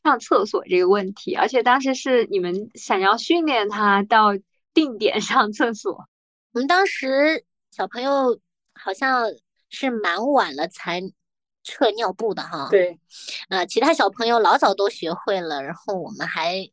[0.03, 4.27] 上厕所这个问题，而且当时是你们想要训练他到
[4.71, 6.07] 定点上厕所。
[6.53, 8.39] 我们当时小朋友
[8.75, 9.25] 好像
[9.71, 11.01] 是蛮晚了才
[11.63, 12.99] 撤尿布的哈，对，
[13.49, 16.69] 呃，其他小朋友老早都学会了，然后我们还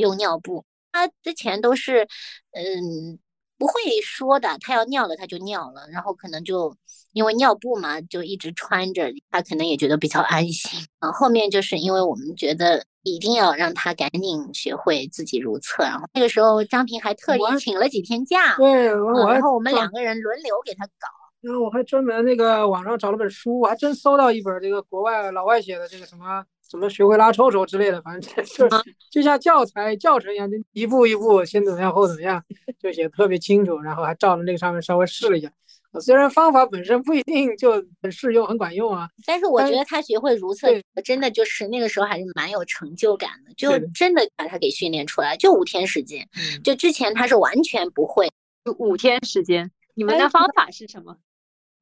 [0.00, 0.64] 用尿布。
[0.92, 2.08] 他之前都是，
[2.50, 3.18] 嗯，
[3.56, 6.76] 不会说的，他要尿了他就尿了，然后可能就
[7.12, 10.80] 因为尿布嘛，就一直穿着，他可能也觉得比较安心。
[10.98, 21.06] 啊，后面就是因为我们觉得一定要让他赶紧学会自己如厕，然后那个时候张平还特意请了几天假，对，然后我们两个人轮流给他搞。
[21.40, 28.68] 然后我还专门那个网上找了本书，我还真搜到一本这个国外老外写的这个什么什么学会拉臭臭之类的，反正就是
[29.10, 32.42] 就像教材教程一样，就一步一步先怎么样后怎么样，
[32.78, 35.50] 就写的特别清楚，然后还照着那个上面稍微试了一下。
[35.92, 40.68] 呃虽然方法本身不一定就很适用、很管用啊，但是我觉得他学会如厕，
[41.04, 48.30] 真的就是那个时候还是蛮有成就感的，就真的把他给训练出来，就五天时间，嗯，就之前他是完全不会。
[48.64, 51.16] 就五天时间，你们哎的方法是什么？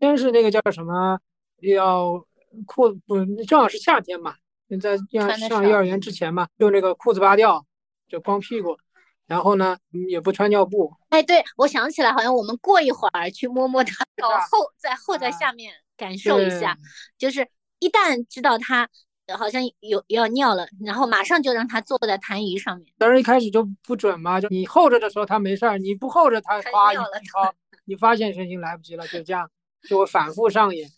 [0.01, 1.21] 先是那个叫什么，
[1.61, 2.25] 要
[2.65, 4.37] 裤不正好是夏天嘛，
[4.69, 7.65] 你在要穿得少上幼儿园之前嘛，用这个裤子扒掉，
[8.09, 8.79] 就光屁股，
[9.27, 16.77] 然后呢嗯也不穿尿布，哎，对，我想起来，好像我们过一会儿去摸摸他， 然后在后在啊下面感受一下，
[17.19, 18.89] 就是一旦知道他
[19.27, 22.87] 呃好像有要尿了，然后马上就让他坐在痰盂上面。
[22.99, 27.55] 当然一开始就不准嘛，就你候着的时候他没事儿，你不候着他他哗一尿了一掏，
[27.85, 29.51] 你发现神经来不及了，就这样
[29.89, 30.89] 就会反复上演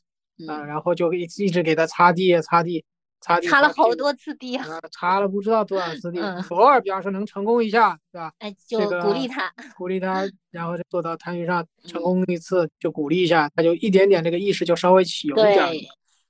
[0.49, 2.85] 啊、嗯，然后就一一直给他擦地擦地
[3.21, 8.33] 擦地，擦了好多次地啊，啊，擦了不知道多少次地，嗯偶尔比方说能成功一下，对吧？
[8.39, 9.53] 哎，就鼓励他。
[9.77, 15.71] 鼓励他， 然后就坐到摊位上成嗯功一次，就鼓励一下，他就一点点这个意识就稍微起有一点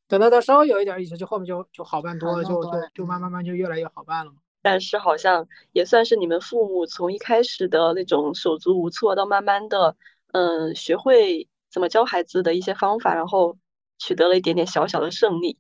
[0.09, 4.38] 等到他稍微有一点意识，就后面就就好办多好了，就就弄多了就慢慢慢就越来越好办了嘛。
[4.62, 9.96] 但是好像也算是你们父母从一开始的那种手足无措，到慢慢的，
[10.33, 13.57] 嗯，学会怎么教孩子的一些方法，然后
[13.98, 15.57] 取得了一点点小小的胜利。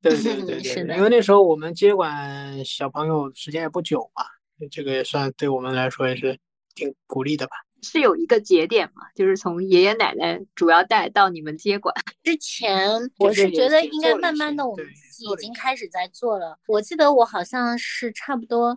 [0.00, 4.24] 对对对 是的因为那时候我们接管小朋友时间也不久嘛，
[4.70, 6.38] 这个也算对我们来说也是
[6.74, 7.52] 挺鼓励的吧。
[7.80, 11.94] 是有一个节点嘛，就是从爷爷奶奶主要带到你们接管。
[12.24, 16.58] 之前 我是觉得应该慢慢的，我们自己已经开始在做了。
[16.66, 18.76] 我记得我好像是差不多，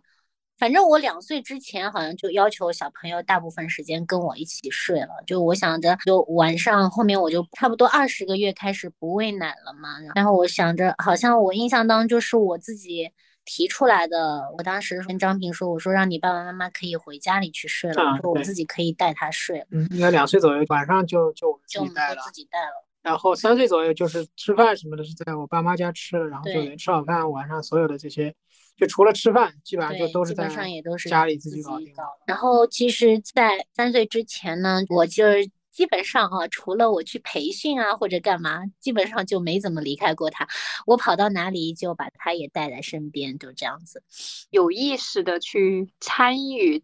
[0.62, 5.10] 反正我两岁之前好像就要求小朋友大部分时间跟我一起睡了。
[5.26, 9.90] 就我想着，就晚上后面我就差不多二十个月开始不喂奶了嘛。
[10.14, 13.10] 然后我想着，好像我印象当中就是我自己
[13.44, 14.54] 提出来的。
[14.56, 22.32] 我当时跟张平说，我说让你爸爸妈妈可以回家里去睡了，啊我说我自己可以带他睡了，嗯，应该两岁左右，晚上就就我们自就我们己带了自。
[22.32, 22.88] 己带了。
[23.02, 28.36] 然后三岁左右就是吃饭什么的是在我爸妈家吃，然后就对连吃好饭，晚上所有的这些，
[28.82, 31.94] 就除了吃饭，基本上就，都是在基本上也都是家里自自己搞定的。
[31.94, 32.04] 搞。
[32.26, 40.48] 然后其实，在三岁之前呢，我就是基本上啊，除了我去培训啊或者干嘛，基本上就没怎么离开过他。
[40.88, 44.02] 我跑到哪里就把他也带在身边，就这样子。
[44.50, 46.84] 有意识的去参与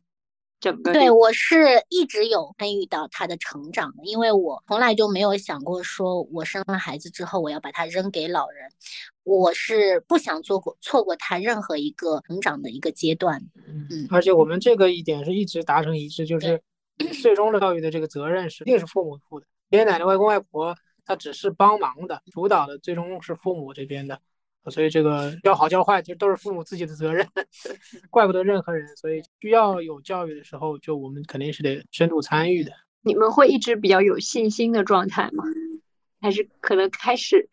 [0.60, 8.72] 整个对，我是一直有参与到他的成长的，因为我从来就没有想过说，我生了孩子之后我要把他扔给老人，
[9.24, 13.40] 我是不想错过错过他任何一个成长的一个阶段。
[13.68, 16.60] 嗯嗯，而且我们这个一点是一直达成一致，就是
[17.22, 24.20] 最终的教育的这个责任是一定是父母负的，爷爷奶奶、外公外婆他只是帮忙的，主导的最终是父母这边的。
[24.70, 27.28] 所以这个教好教坏，其实都是父母自己的责任，
[28.10, 28.88] 怪不得任何人。
[28.96, 32.72] 所以需要有教育的时候，就我们肯定是得深度参与的。
[33.02, 35.44] 你们会一直比较有信心的状态吗？
[36.20, 37.48] 还是可能开始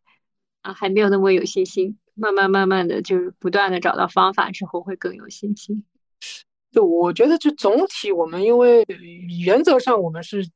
[0.62, 5.84] 啊还没有那么有信心，慢慢慢慢的就是不断的找到方法之后会更有信心。
[6.72, 8.84] 就我觉得，就总体我们因为
[9.44, 10.48] 原则上我们是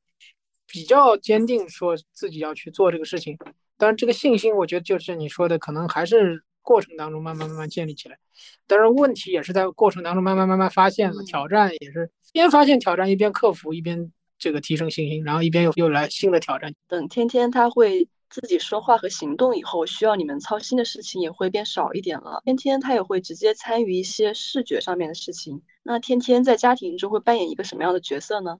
[0.67, 3.39] 比较坚定，说自己要去做这个事情。
[3.77, 8.19] 当然，这个信心，我觉得就是你说的，可能还是过程当中慢慢慢慢建立起来。
[8.67, 16.75] 但是问题也是在过程当中慢慢慢慢发现了，挑战也是边发现挑战一边克服，一边这个提升信心，然后一边又又来新的挑战。
[16.87, 22.43] 等天天他会自己说话和行动以后，需要你们操心的事情也会变少一点了。
[22.45, 25.63] 天天他也会直接参与一些视觉上面的事情。
[25.83, 28.59] 那天天在家庭中会扮演一个什么样的角色呢？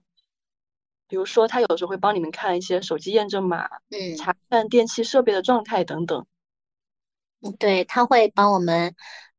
[1.07, 6.25] 比如说，他有时候会帮你们看一些手机验证码，嗯，查看电器设备的状态等等。
[7.59, 8.93] 对，他会帮我们，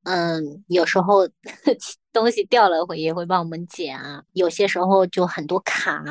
[0.04, 1.28] 嗯，有时候
[2.12, 4.22] 东西掉了会也会帮我们捡啊。
[4.32, 6.02] 有些时候就很多卡，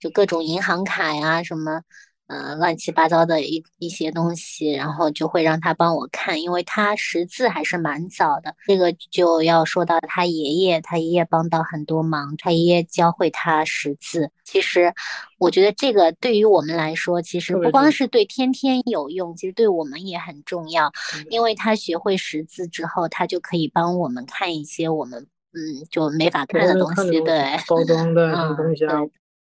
[0.00, 1.82] 就各种银行卡呀什么。
[2.28, 8.54] 呃，乱七八糟的一一些东西，然后就会让他帮我看，因为他识字还是蛮早的。
[8.66, 14.30] 这个就要说到他爷爷，他爷爷帮到很多忙，他爷爷教会他识字。
[14.44, 14.92] 其实，
[15.38, 20.92] 我觉得这个对于我们来说，其实不光是对天天有用，其实对我们也很重要。
[21.30, 29.00] 因为他学会识字之后，他就可以帮我们看一些我们嗯就没法看的东西，对， 包装的东西啊。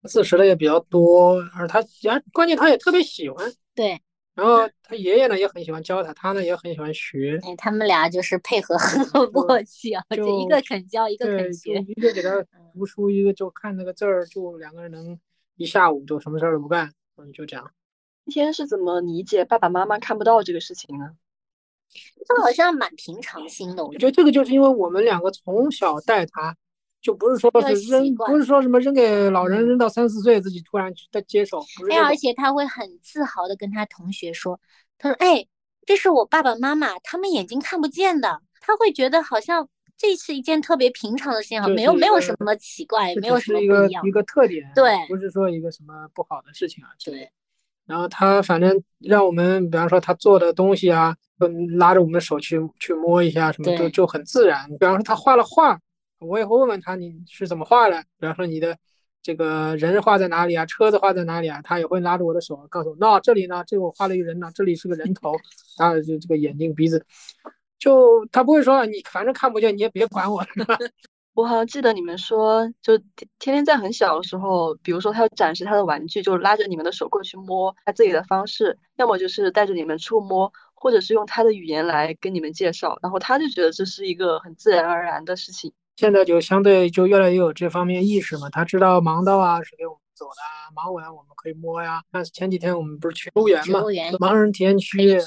[0.07, 3.53] 字识的也比较多，而他也关键他也特别喜欢。
[3.75, 4.01] 对，
[4.33, 7.39] 然后他爷爷呢也很喜欢教他，他呢也很喜欢学。
[7.43, 8.99] 哎，他们俩就是配合很
[9.31, 11.85] 默契啊，就一个肯教，一个肯学。
[11.87, 12.43] 一个给他
[12.73, 15.19] 读书，一个就看那个字儿，就两个人能
[15.57, 17.69] 一下午就什么事儿都不干，嗯，就这样。
[18.25, 21.11] 一天是怎么理解爸爸妈妈看不到这个事情呢？
[22.27, 26.55] 他好像蛮平常心的，我觉得这个就是因为我们两个从小带他。
[27.01, 31.63] 就不是说是扔，不是说什么扔给老人，扔到三四岁自己突然去再接手。
[31.89, 34.59] 哎，而且他会很自豪的跟他同学说
[34.97, 35.45] ：“他说，哎，
[35.85, 44.05] 这是我爸爸妈妈，他们眼睛看不见的。”他会觉得好像这是一件特别平常的事情，没有没有什么奇怪，没有什么不一样。
[44.05, 46.89] 一个特点，对，不是说一个什么不好的事情啊。
[47.05, 47.29] 对。
[47.85, 51.15] 然后他反正让我们，比方说他做的东西啊，
[51.77, 54.67] 拉着我们的手去去摸一下，什么都就很自然。
[54.71, 55.79] 比方说他画了画。
[56.19, 58.77] 我也会问问他你是怎么画的，比方说你的
[59.21, 65.33] 这个人画在哪里啊，车子画在哪里啊，他也会拉着我的手告诉我，那这里呢，这我画了一个人呢，这里是个人头，
[65.77, 67.05] 然后就这个眼睛鼻子，
[67.77, 70.43] 就他不会说你反正看不见你也别管我。
[71.33, 72.97] 我好像记得你们说，就
[73.37, 85.73] 天天在很小的时候，比如说他要展示他的玩具，就拉着你们的手过去摸，他自己的方式，要么就是带着你们触摸，或者是用他的语言来跟你们介绍，然后他就觉得这是一个很自然而然的事情。
[85.97, 90.35] 现在就相对就越来越有这方面意识嘛，他知道盲道啊是给我们走的，
[90.75, 92.03] 盲文我们可以摸呀。
[92.11, 93.81] 但是前几天我们不是去公园嘛，
[94.19, 95.17] 盲人体验区，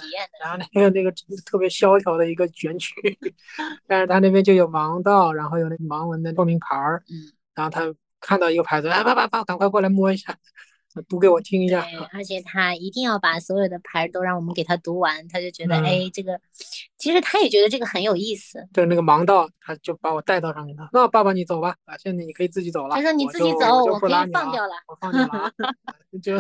[0.41, 1.13] 然后那个那个
[1.45, 2.95] 特别萧条的一个园区，
[3.87, 10.37] 但是他那边就有盲道，然后有那个盲文的透明牌儿，嗯，然后他看到一个牌子，哎，爸爸爸，赶快过来摸一下。
[11.09, 11.83] 读给我听一下。
[11.83, 16.41] 对，而且他一定要把所有的牌都让我们给他读完，他就觉得，哎，这个
[16.97, 18.67] 其实他也觉得这个很有意思。
[18.73, 20.89] 对，那个盲道，他就把我带到上面了。
[20.93, 22.97] 那爸爸你走吧，啊，现在你可以自己走了。
[22.97, 24.73] 他说你自己走，我可以放掉了。
[24.89, 25.53] 我放掉了。
[26.23, 26.37] 就，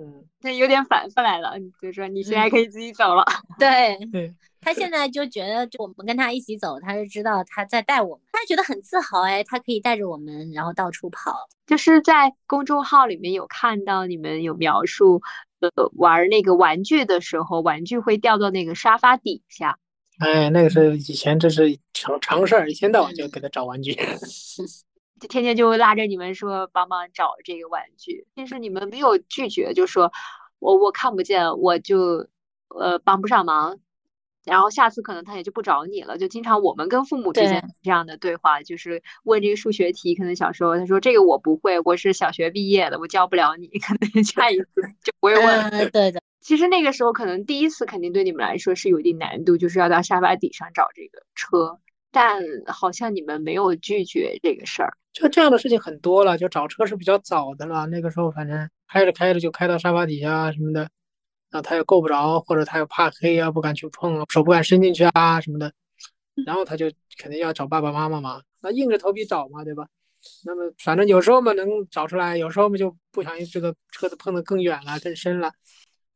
[0.00, 3.24] 嗯，他有点反过来了，就是说你现在可以自己走了。
[3.58, 4.34] 对对。
[4.62, 11.48] 他现在就觉得，就我们跟他一起走，他就知道他在带我们，他觉得很自豪哎，他可以带着我们，然后到处跑。
[11.66, 15.22] 就是在公众号里面有看到你们有描述，
[15.60, 19.78] 呃，玩那个玩具的时候，玩具会掉到那个沙发底下。
[20.18, 23.94] 哎，那个是以前这是常常事儿，一天到晚就给他找玩具，
[25.20, 30.12] 就天天就拉着你们说帮忙找这个玩具，但是你们没有拒绝，就说
[30.58, 32.26] 我我看不见，我就
[32.68, 33.78] 呃帮不上忙。
[34.42, 44.66] 然后下次可能他也就不找你了，就经常我们跟父母之间这样的对话，就是问这个数学题，可能小时候他说这个我不会，我是小学毕业的，我教不了你， 可能下一次
[45.04, 45.90] 就不会问了。
[45.90, 51.78] 对的，其实那个时候可能第一次肯定对你们来说是有一定难度，就是要到沙发底上找这个车，
[52.10, 54.96] 但好像你们没有拒绝这个事儿。
[55.12, 60.88] 就这样的事情很多了，就找车是比较早的了，那个时候反正开着开着就开到沙发底下什么的。
[61.52, 65.72] 那他又够不着，或者他又怕黑啊，不敢去碰，手不敢伸进去啊什么的，
[66.46, 69.88] 然后他就肯定要找爸爸妈妈嘛，那硬着头皮找嘛，对吧？
[70.44, 75.50] 那么反正有时候嘛能找出来，有时候嘛就不小心这个车子碰得更远了、更深了，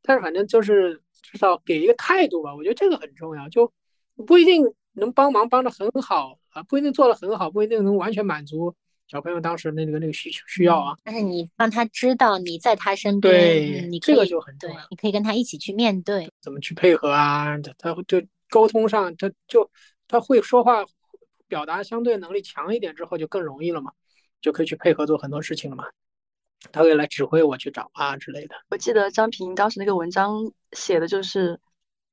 [0.03, 3.73] 但是反正就是至少给一个态度吧，我觉得这个很重要，就
[4.27, 4.63] 不一定
[4.95, 8.75] 能帮忙帮的很好啊，不一定做的很好，不一定能完全满足。
[9.07, 14.81] 小朋友当时那个那个需求需要啊，但是你让他知道你在他身边，对，你这个就很重要。
[14.91, 17.59] 你可以跟他一起去面对，怎么去配合啊？
[17.59, 19.71] 他他就沟通上，他就
[20.09, 20.87] 他会说话，
[21.49, 23.93] 表达相对能力强一点之后就更容易了嘛，
[24.41, 25.85] 就可以去配合做很多事情了嘛。
[26.73, 28.55] 他会来指挥我去找啊之类的。
[28.71, 31.61] 我记得张平当时那个文章写的就是，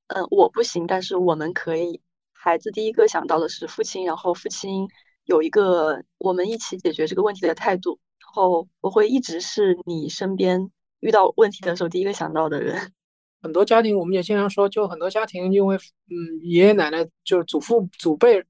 [0.07, 2.01] 嗯，我不行，但是我们可以。
[2.43, 4.87] 孩子第一个想到的是父亲，然后父亲
[5.25, 10.71] 有一个我们一起解决这个问题的态度，然后我会一直是你身边
[11.01, 12.93] 遇到问题的时候第一个想到的人。
[13.43, 18.43] 很多家庭我们也经常说，就很多家庭因为嗯爷爷奶奶就是祖父祖辈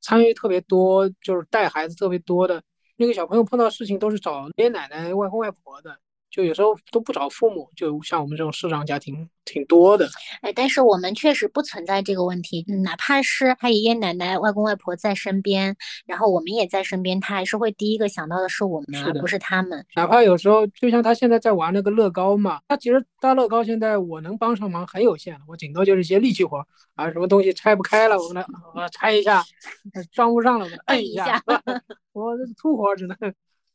[0.00, 2.62] 参与特别多，就是带孩子特别多的
[2.96, 5.98] 那个小朋友碰到事情都是找爷爷奶奶、外公外婆的。
[6.36, 10.06] 就有时候都不找父母，就像我们这种视障家庭挺多的。
[10.42, 15.74] 哎，但是我们确实不存在这个问题，哪怕是他爷爷奶奶、外公外婆在身边，
[16.04, 19.82] 然后我们也在身边，他还是会第一个想到的是我们，而不是他们。
[19.94, 26.62] 哪怕有时候，就像他现在在玩那个乐高嘛，他其实搭乐高现在我能帮上忙很有限，我顶多就是一些力气活
[26.96, 29.42] 啊，什么东西拆不开了，我们来我拆一下，
[30.12, 31.42] 装不上了，我摁一下，
[32.12, 33.16] 我这粗活只能。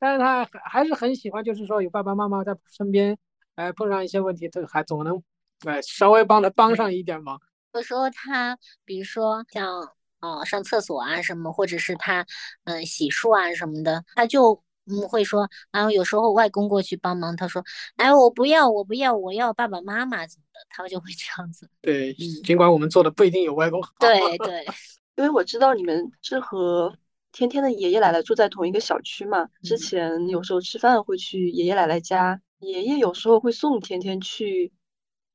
[0.01, 3.15] 但是他还还是很喜欢，就是说有爸爸妈妈在身边，
[3.53, 5.21] 哎，碰上一些问题，他还总能，
[5.67, 7.39] 哎，稍微帮他帮上一点忙。
[7.73, 9.87] 有时候他，比如说像，
[10.19, 12.25] 哦，上厕所啊什么，或者是他，
[12.63, 17.63] 嗯，洗漱啊什么的，他就嗯会说，然后有时候外公过去帮忙，他说，
[17.97, 21.69] 哎，我不要，我不要，我要爸爸妈妈怎么的，他就会这样子。
[21.79, 22.11] 对，
[22.43, 23.91] 尽管我们做的不一定有外公好。
[23.99, 24.65] 对对，
[25.15, 26.91] 因为我知道你们是和。
[27.31, 34.71] 天天的爷爷奶奶住在同一个小区嘛，之前有时候吃饭会去爷爷奶奶家，爷爷有时候会送天天去，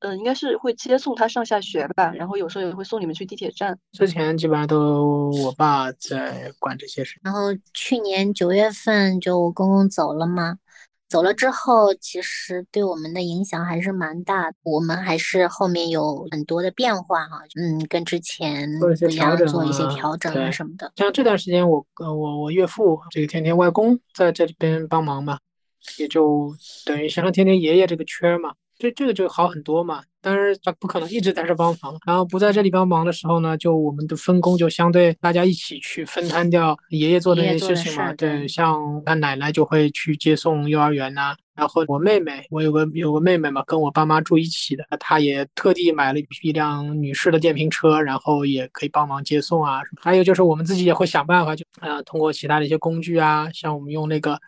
[0.01, 3.79] 嗯，应该是会接送他上下学吧，然后有时候也会送你们去地铁站。
[3.93, 7.19] 之前基本上都我爸在管这些事。
[7.23, 7.41] 然后
[7.73, 10.59] 去年九月份就我公公走了嘛。
[11.09, 14.53] 走了之后，其实对我们的影响还是蛮大。
[14.65, 20.93] 我们还是后面有很多的变化哈，嗯，跟之前做一些调整，做一些调整啊什么的。
[20.97, 25.39] 像这段时间，我我我我岳父这个天天外公在这边帮忙嘛，
[25.99, 26.53] 也就
[26.85, 28.55] 等于像天天爷爷这个圈嘛。
[28.79, 38.13] 这这个就好很多嘛，但是他不可能一直在这帮忙，然后不在这里帮忙的时候呢，就我们的分工就相对大家一起去分摊掉爷爷做的那些事情嘛。
[38.13, 49.81] 对，像他奶奶就会去接送幼儿园呐，然后我妹妹，我有个有个妹妹嘛，跟我爸妈住一起的，她也特地买了一辆女士的电瓶车，然后也可以帮忙接送啊。
[49.99, 54.39] 还有就是我们自己也会想办法，就呃通过其他的一些工具啊，像我们用那个。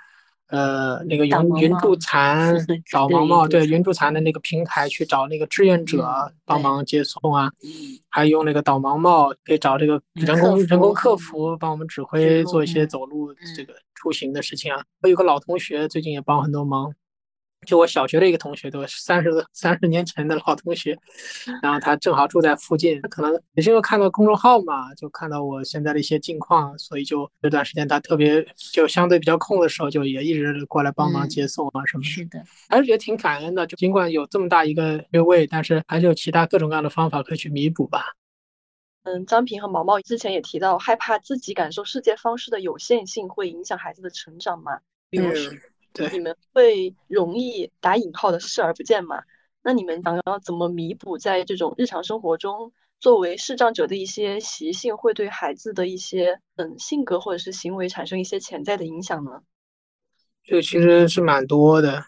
[0.49, 2.55] 呃，那个云云助残
[2.90, 7.51] 导盲帽，对云助残的那个平台去找那个志愿者帮忙接送啊，
[8.09, 14.82] 还用那个导盲帽可以找这个人工人工客服帮我们指挥做一些走路这个出行的事情啊。
[15.03, 16.94] 我有个老同学最近也帮很多忙。
[17.66, 20.96] 就我小学的一个同学，都三十三十年前的老同学，
[21.61, 32.09] 然后他正好住在附近，他可能也是因为看到公众号嘛，就看到我现在的一些近况，所以就这段时间他特别就相对比较空的时候，就也一直过来帮忙接送啊什么的。
[32.09, 33.66] 是的，还是觉得挺感恩的。
[33.66, 38.14] 就尽管有这么大一个缺位，但是还是有其他各种各样的方法可以去弥补吧。
[39.02, 44.80] 嗯，张平和毛毛之前也提到，害怕自己感受世界方式的有限性会影响孩子的成长嘛？
[45.11, 45.52] 比如说。
[46.12, 49.22] 你们会容易打引号的视而不见吗？
[49.62, 59.42] 那你们想要怎么弥补在这种日常生活中，作为视障者的一些习性会对孩子的一些嗯性格或者是行为产生一些潜在的影响呢？
[60.44, 62.03] 就其实是蛮多的，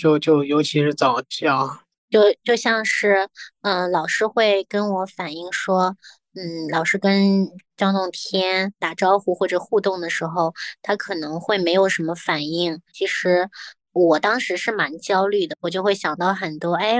[0.00, 1.78] 就就尤其是早教，
[2.10, 3.28] 就就像是
[3.62, 5.96] 嗯老师会跟我反映说。
[6.38, 12.80] 嗯，老师跟张栋天打招呼或者互动的时候，他可能会没有什么反应。
[12.92, 13.48] 其实。
[13.92, 16.98] 我当时是蛮焦虑的，我就会想到很多，哎，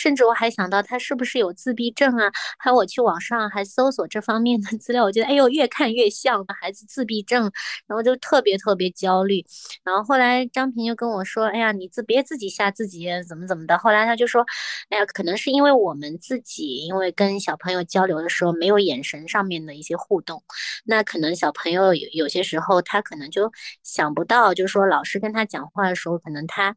[0.00, 2.30] 甚至我还想到他是不是有自闭症啊？
[2.58, 7.50] 还有我去网上还搜索这方面的资料，我觉得，哎呦，越看越像孩子自闭症，
[7.86, 9.44] 然后就特别特别焦虑。
[9.84, 13.78] 然后后来张平就跟我说，哎呀，你自别自己吓自己，怎么怎么的。
[13.78, 14.44] 后来他就说，
[14.90, 20.42] 哎呀，可能是因为我们自己，因为跟小朋友交流的时候没有眼神上面的一些互动，
[20.84, 23.50] 那可能小朋友有有些时候他可能就
[23.82, 26.46] 想不到，就是说老师跟他讲话的时候可能。
[26.46, 26.76] 他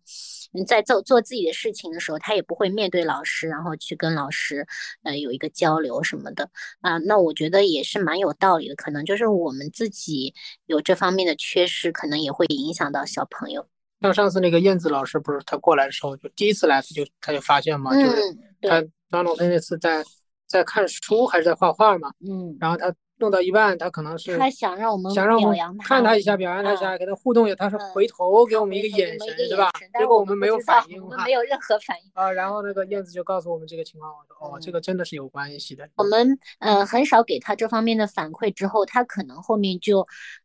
[0.67, 4.65] 在做做自己的事情的时候，他也不会面对老师，然后去跟老师
[5.03, 6.49] 呃有一个交流什么的
[6.79, 6.97] 啊。
[6.99, 10.33] 那我觉得也是蛮有道理的，可能就是我们自己
[10.67, 13.67] 有这方面的缺失，可能也会影响到小朋友。
[13.99, 18.15] 像上次那个燕子老师，不是他过来的时候，就第一次来他就他就发现嘛，就是
[18.61, 20.01] 他张龙他那次在
[20.47, 22.95] 在看书还是在画画嘛，嗯，然后他。
[23.17, 27.55] 弄到一半，他可能是他想让我们想让我们看他一下，表扬他一下，给他互动一下。
[27.55, 29.71] 他是回头给我们一个眼神，对吧？
[29.97, 32.31] 结果我们没有反应，我们没有任何反应啊。
[32.31, 35.87] 然后那个燕子就告诉我们这个情况，我说哦，这个真的是有关系的。
[35.95, 39.99] 我们呃很少给他这方面的反馈，之后他可能后面就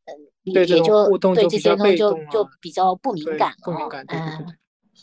[0.05, 0.15] 嗯
[0.45, 3.57] 也就对这些东西就就比较不敏感了。
[3.65, 4.55] 不敏感，对对对。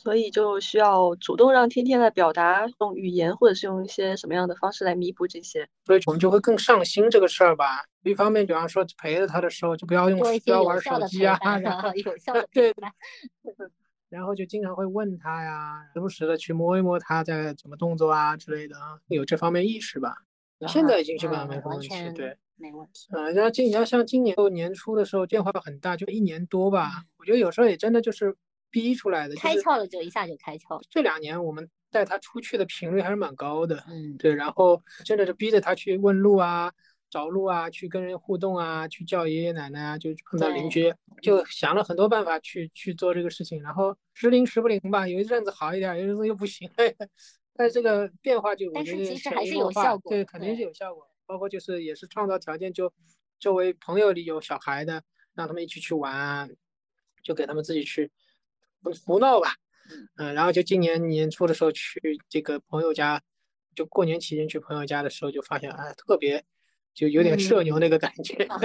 [0.05, 5.67] 所以就需要主动让天天来表达，用语言或者是用一些什么样的方式来弥补这些。
[5.83, 7.83] 所以我们就会更上心这个事儿吧。
[8.03, 12.71] 一方面，比方说陪着他的时候，就不要用不要玩手机啊，然后 有效的对。
[14.09, 20.17] 然后就经常会问他呀，时不时的去摸一摸他在怎么动作啊之类的啊，有这方面意识吧。
[20.67, 22.37] 现在已经基本上嗯没什么问题，对。
[22.57, 23.07] 没问题。
[23.11, 28.37] 嗯，然后今你要像今年年初的时候变化很大，就一年多吧，我觉得有时候也真的就是
[28.75, 29.35] 逼出来的。
[29.35, 30.81] 开窍了就一下就开窍了。
[30.89, 36.73] 这两年我们带他出去的频率还是蛮高的，嗯，对，然后真的是逼着他去问路啊、
[37.09, 46.69] 找路啊、去跟人互动啊、去叫爷爷奶奶啊，就碰到邻居，就想了很多办法去去做这个事情，然后时灵时不灵吧，有一阵子好一点，有一阵子又不行，
[47.55, 52.91] 但是这个变化就我但是觉得其实还是有效果对，肯定是有效果，包括就是也是创造条件，就
[53.39, 55.01] 周围朋友里有小孩的，
[55.33, 56.49] 让他们一起去玩啊，
[57.23, 58.11] 就给他们自己去
[58.93, 59.49] 胡闹吧。
[60.17, 63.21] 嗯，然后就今年年初的时候去这个朋友家，
[63.75, 66.43] 就过年期间去朋友家的时候，就发现哎，特别
[66.93, 68.59] 就有点社牛那个感觉，哦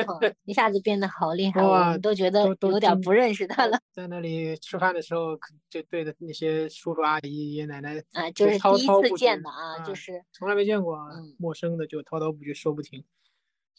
[0.45, 3.79] 一下子变得好厉害，我哇们都觉得有点不认识他了。
[3.93, 10.99] 在那里吃饭的时候，就对着那些叔叔阿姨、爷爷奶奶啊，就是滔第一次滔不绝见的啊，就啊是从来没见过
[11.39, 13.05] 陌生的就滔滔不绝说不停。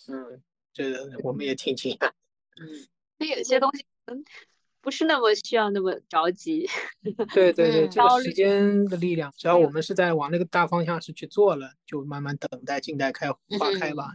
[0.10, 0.42] 嗯，
[0.74, 2.12] 这我们也挺惊讶。
[2.62, 2.88] 嗯，
[3.18, 4.24] 那有些东西嗯
[4.82, 6.68] 不是那么需要那么着急。
[7.34, 13.40] 对 对对，嗯这个时间的力量，只要我们是在往那个大方向是去做了，就慢慢等待静待开花
[13.80, 14.12] 开吧。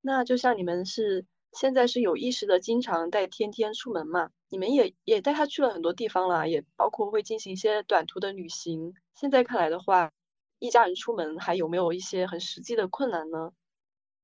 [0.00, 4.30] 那就像你们是现在是有意识的，经常带天天出门嘛？
[4.48, 8.94] 你们也也带他去了很多地方了，也包括会进行一些短途的旅行。
[9.14, 10.10] 现在看来的话，
[10.58, 13.52] 一家人出门还有没有一些很实际的困难呢？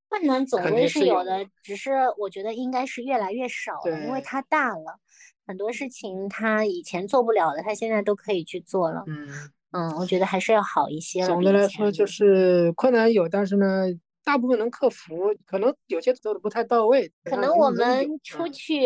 [0.08, 5.00] 困难总归是有是有的，只是我觉得应该是越来越少了，因为对他大了，
[5.46, 9.04] 很多事情他以前做不了的，他现在都可以去做了。
[9.06, 9.28] 嗯，
[9.72, 11.28] 嗯，我觉得还是要好一些了。
[11.28, 13.86] 总的来说就是困难有，但是呢，
[14.24, 17.12] 大部分能克服，可能有些做的不太到位。
[17.24, 18.80] 可能我们出嗯去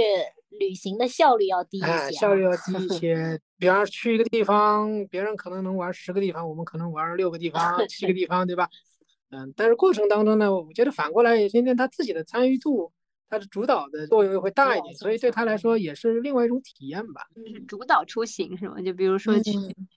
[0.58, 3.40] 旅行的效率要低一哎，些啊效率要低一 些。
[3.58, 8.68] 比方说去一个地方，别人可能能玩十个地方，我们可能玩六个地方、七个地方，对吧？
[9.30, 12.90] 嗯，但是过程当中呢，我觉得反过来，今天他自己的参与度，
[13.30, 17.28] 他的主导的作用会大一点，所以对他来说也是另外一种体验吧。
[17.34, 18.82] 就是主导出行是吗？
[18.82, 19.88] 就比如说去嗯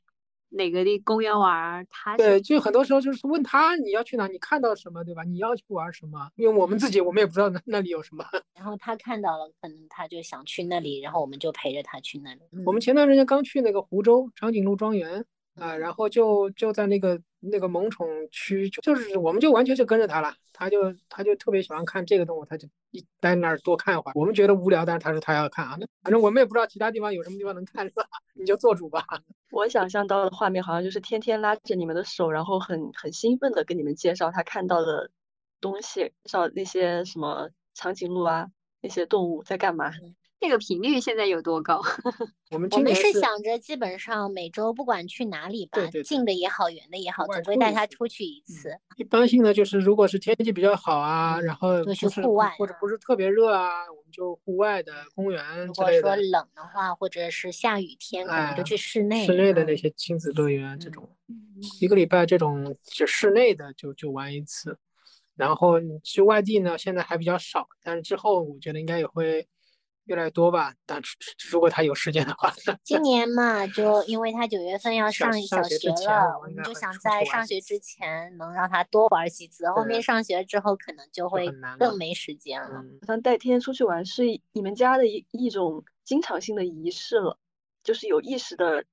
[0.49, 5.23] 哪个地公园玩儿，他对，就很多时候就是问他你要去哪，你看到什么，对吧？
[5.23, 6.29] 你要去玩什么？
[6.35, 8.23] 因为我们自己我们也不知道那那里有什么。
[8.53, 12.41] 然后他看到了，可能他就想去那里，然后我们就陪着他去那里。
[12.67, 15.25] 我们前段时间刚去那个湖州长颈鹿庄园
[15.55, 24.13] 啊、然后就就在那个那个萌宠区，就就是我们就完全就跟着他了，他就他就特别喜欢看这个动物，他就一待那儿多看一会儿。
[24.15, 28.03] 我们觉得无聊，但是他说他要看啊，那反正我们也不知道其他地方有什么地方能看，是吧？
[28.33, 29.05] 你就做主吧。
[29.51, 35.11] 我想象到的画面好像就是天天拉着你们的手，然后很很兴奋的跟你们介绍他看到的
[35.61, 38.47] 东西，介绍那些什么长颈鹿啊，
[38.81, 39.91] 那些动物在干嘛。
[40.43, 41.81] 这个频率现在有多高？
[42.51, 48.77] 我们我们是想着基本上每周不管去哪里吧，对对对近的也好，远的也好，外总归带他出去一嗯次。
[48.97, 56.15] 一般性的就是，如果是天气比较好啊，嗯然后就去户外或者啊不是特别热啊，我们就户外的公园如果说之类的。
[56.17, 59.25] 冷的话，或者是下雨天，可能就哎去室内。
[59.25, 61.09] 室内的那嗯些亲子乐园这嗯种，
[61.79, 64.77] 一个礼拜这种就室内的就就玩一次，
[65.37, 69.47] 然后你去外地呢，现在还比较少，但是之后我觉得应该也会
[70.05, 70.73] 越来越多吧。
[70.85, 71.01] 但
[71.51, 81.47] 如果他有时间的话， 今年嘛，就因为他九月份要上小学了，我就想在上学之前能让他多玩几次，后面上学之后可能就会
[81.79, 82.83] 更没时间了。
[83.07, 87.37] 像带天天出去玩是你们家的一一种经常性的仪式了，
[87.83, 88.85] 就是有意识的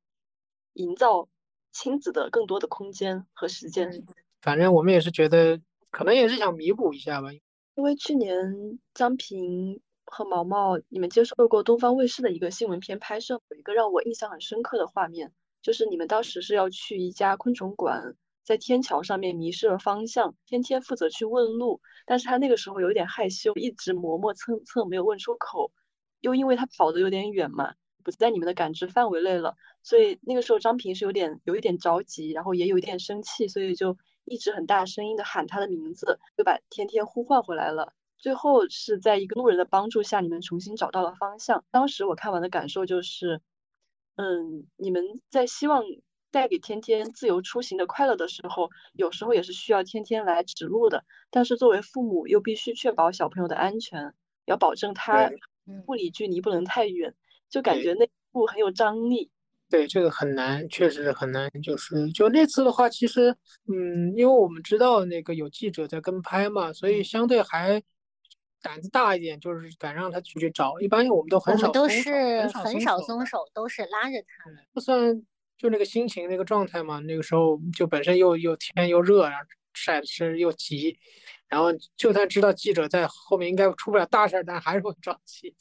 [0.74, 1.28] 营造
[1.72, 3.88] 亲子的更多的空间和时间。
[3.90, 4.06] 嗯
[4.40, 7.28] 反正我们也是觉得，可能也是想弥补一下吧。
[7.74, 9.80] 因为去年张平
[10.10, 15.32] 和毛毛你们接受过东方卫视的一个新闻片拍摄，有一个让我印象很深刻的画面，
[15.62, 25.70] 就是你们当时是要去一家昆虫馆，在天桥上面迷失了方向，天天负责去问路，但是他那个时候有点害羞，一直磨磨蹭蹭没有问出口，
[26.20, 37.92] 又因为他跑得有点远嘛，不在你们的感知范围内了，所以那个时候张平是有点有一点着急，然后也有一点生气，所以就一直很大声音的喊他的名字，就把天天呼唤回来了。
[38.20, 41.64] 最后是在一个路人的帮助下，你们重新找到了方向。
[41.70, 43.40] 当时我看完的感受就是，
[44.16, 45.82] 嗯，你们在希望
[46.30, 51.04] 带给天天自由出行的快乐的时候，有时候也是需要天天来指路的。
[51.30, 54.14] 但是作为父母，又必须确保小朋友的安全，
[54.44, 55.30] 要保证他
[55.86, 57.14] 物理距离不能太远，
[57.48, 59.30] 就感觉那一步很有张力。
[59.70, 61.48] 对，这个很难，确实很难。
[61.62, 63.34] 就是就那次的话，其实，
[63.68, 67.80] 嗯，因为我们知道那个有记者在跟拍嘛，所以相对还
[68.62, 70.78] 胆子大一点，就是敢让他去去找。
[70.80, 74.50] 一般我们都很少，都是很少松手，都是拉着他。
[74.74, 75.22] 就算
[75.56, 79.44] 就那个心情那个状态嘛，那个时候就本身又又天又热，然后
[79.74, 80.98] 晒的身又急，
[81.48, 85.54] 然后就算知道记者在后面应该出不了大事，但还是会着急，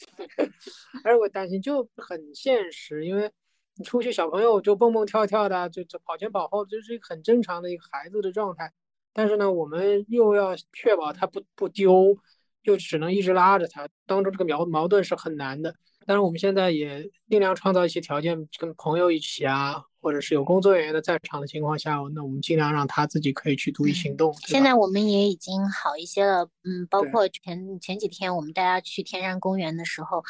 [1.04, 3.32] 还是会担心，就很现实，因为。
[3.76, 8.74] 你出去，小朋友就蹦蹦跳跳的，就就跑前跑后，这是一个很正常的一个孩子的状态。
[9.14, 12.18] 但是呢，我们又要确保他不不丢，
[12.64, 15.74] 就只能一直拉着他，当中这个矛矛盾是很难的。
[16.06, 24.34] 但是我们现在也尽量创造一些条件，跟朋友一起啊，或者是有工作人员的在场的情况下，那我们尽量让他自己可以去独立行动。
[24.48, 30.24] 现在我们也已经好一些了，嗯，包括前前几天我们带他去天山公园的时候，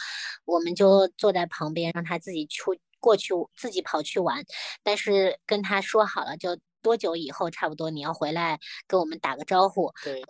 [0.45, 2.75] 我们就坐在旁边让他自己出。
[3.01, 4.43] 过去自己跑去玩，
[4.83, 10.21] 但是跟他说好了，就多久以后差不多你要回来跟我们打个招呼，对，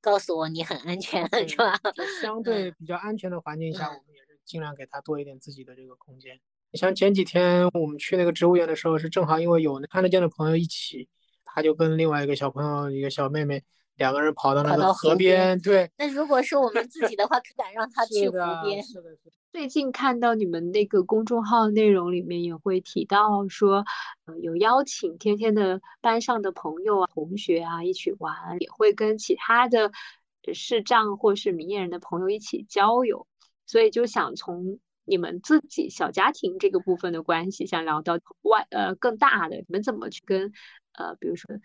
[0.00, 1.78] 告诉我你很安全，是吧？
[2.22, 6.40] 相对比较安全的环境下，我们也是尽量给他多一点自己的这个空间。
[6.70, 11.08] 你像前几天我们去那个植物园的时候，是正好因为有看得见的朋友一起，
[11.44, 13.62] 他就跟另外一个小朋友，一个小妹妹。
[13.96, 15.90] 两个人跑到那个河边，对。
[15.98, 18.32] 那如果是我们自己的话，可敢让 他去湖
[18.64, 18.82] 边？
[18.82, 19.32] 是的，是的。
[19.52, 23.84] 最近看到你们那个公众号内容里面也会提到说，
[24.24, 29.90] 呃，有邀请天天的班上的朋友啊、同学啊一起玩，也会跟其他的
[30.54, 33.26] 视障或是明眼人的朋友一起交友。
[33.66, 40.52] 所以就想从你们自己小家庭这个部分的关系，想聊到外呃更大的，你们怎么去跟
[40.92, 41.56] 呃，比如说。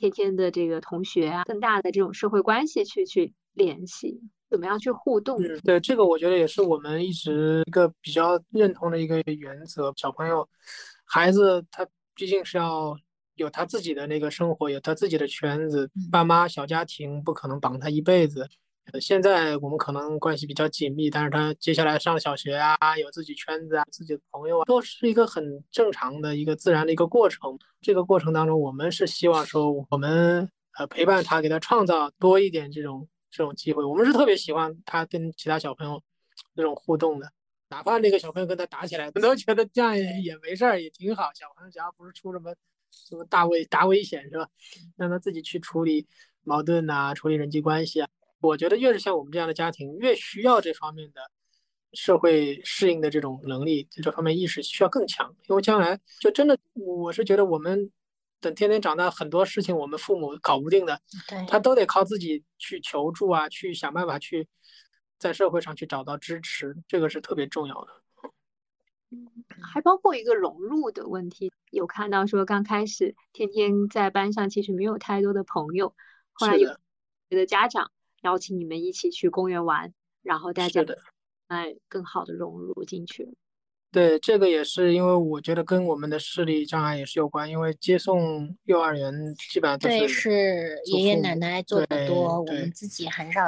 [0.00, 4.20] 天天的这个同学啊，更大的这种社会关系去去联系，
[4.50, 5.42] 怎么样去互动？
[5.42, 9.92] 嗯，对，这个我觉得也是我们一直一个比较认同的一个原则。
[9.96, 10.48] 小朋友、
[11.04, 12.96] 孩子，他毕竟是要
[13.34, 18.48] 有他自己的那个生活，有他自己的圈子，爸妈小家庭不可能绑他一辈子。
[18.98, 27.58] 现在我们可能关系比较紧密，但是他接下来上小学啊，有自己圈子啊，自己的朋友啊，都是一个很正常的一个自然的一个过程。
[27.82, 33.84] 这个过程当中，我们是希望说，我们呃陪伴他，给他创造多一点这种这种机会。
[33.84, 36.02] 我们是特别喜欢他跟其他小朋友
[36.54, 37.30] 那种互动的，
[37.68, 41.30] 哪怕那个小朋友跟他打起来，我们都觉得这样也没事儿，也挺好。
[41.34, 42.54] 小朋友只要不是出什么
[42.90, 44.48] 什么大危大危险，是吧？
[44.96, 46.06] 让他自己去处理
[46.42, 48.08] 矛盾呐，处理人际关系啊。
[48.40, 51.20] 我觉得越是像我们这样的家庭，越需要这方面的
[51.92, 55.34] 社会适应的这种能力，这方面意识需要更强。
[55.48, 57.90] 因为将来就真的，我是觉得我们
[58.40, 61.00] 等天天长大，很多事情我们父母搞不定的，
[61.48, 64.48] 他都得靠自己去求助啊，去想办法去
[65.18, 67.90] 在社会上去找到支持，这个是特别重要的。
[69.10, 69.26] 嗯，
[69.62, 75.94] 还包括一个融入的问题，有看到说刚开始天天在班上其实没有太多的朋友，
[76.32, 76.76] 后来有
[77.30, 77.90] 的家长。
[78.22, 80.84] 邀请你们一起去公园玩，然后大家
[81.46, 83.36] 哎更好的融入进去。
[83.90, 89.12] 对，这个也是因为我觉得跟我们的视力障碍也是有关，因为接送幼儿园
[89.50, 93.40] 基本上都是对是爷爷奶奶做的多，我们自己很少。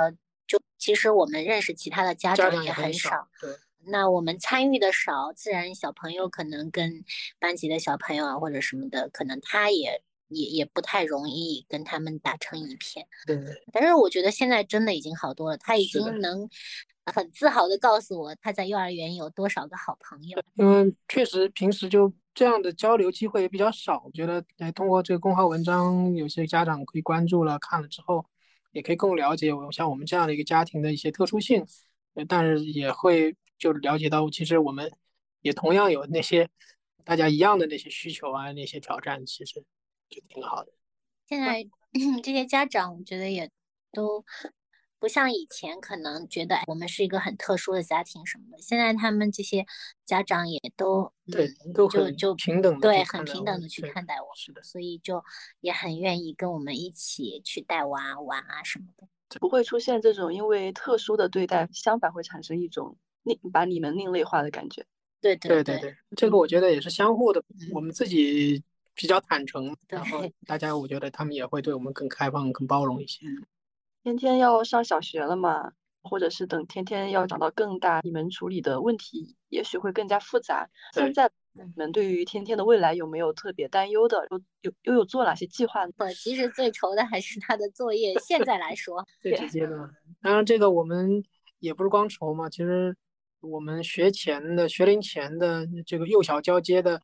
[0.46, 3.50] 就其实我们认识其他的家长也很少，对，
[3.86, 7.04] 那我们参与的少，自然小朋友可能跟
[7.38, 10.02] 班级的小朋友啊或者什么的，可能他也。
[10.32, 13.36] 也也不太容易跟他们打成一片，对。
[13.72, 16.48] 但是我觉得现在真的已经好多了，他已经能
[17.06, 20.42] 很自豪的告诉我他在幼儿园有多少个好朋友。
[20.54, 28.24] 因为确实平时就这样的交流机会也比较少，我觉得哎，通过这个公号文章，有些家长可以关注了，看了之后，
[28.72, 31.66] 也可以更了解我像我们这样的一个家庭的一些特殊性，
[32.28, 34.92] 但是也会就了解到，其实我们
[35.40, 36.48] 也同样有那些
[37.04, 39.64] 大家一样的那些需求啊，那些挑战，其实。
[40.12, 40.72] 就挺好的。
[41.28, 41.64] 现在
[42.20, 43.48] 这些家长，我觉得也
[43.92, 44.24] 都
[45.00, 48.58] 不像以前，可能觉得我们是一个很特殊的家庭什么的。
[48.62, 49.66] 现在他们这些
[50.04, 54.28] 家长也都对，都就就平等对，很平等的去看待我。
[54.36, 55.24] 是的，所以就
[55.60, 59.08] 也很愿意跟我们一起去带娃玩啊什么的。
[59.40, 64.86] 不会出现这种因为特殊的对待，相反会产生一种另把你们另类化的感觉。
[65.20, 67.42] 对对对对，这个我觉得也是相互的。
[67.72, 68.62] 我们自己。
[68.92, 73.24] 比较坦诚，然后大家我觉得他们也会对我们更开放、更包容一些。
[74.02, 75.72] 天天要上小学了嘛，
[76.02, 80.68] 或者是等天天要长到更大，你们处理的问题也许会更加复杂。
[80.92, 84.26] 现在你们对于天天的未来有没有特别担忧的？
[84.30, 85.86] 有有又有做哪些计划？
[85.98, 88.14] 我其实最愁的还是他的作业。
[88.20, 89.90] 现在来说， 最直接的。
[90.22, 91.22] 当然，这个我们
[91.58, 92.48] 也不是光愁嘛。
[92.48, 92.96] 其实
[93.40, 97.02] 我们学前的、学龄前的这个幼小交接的。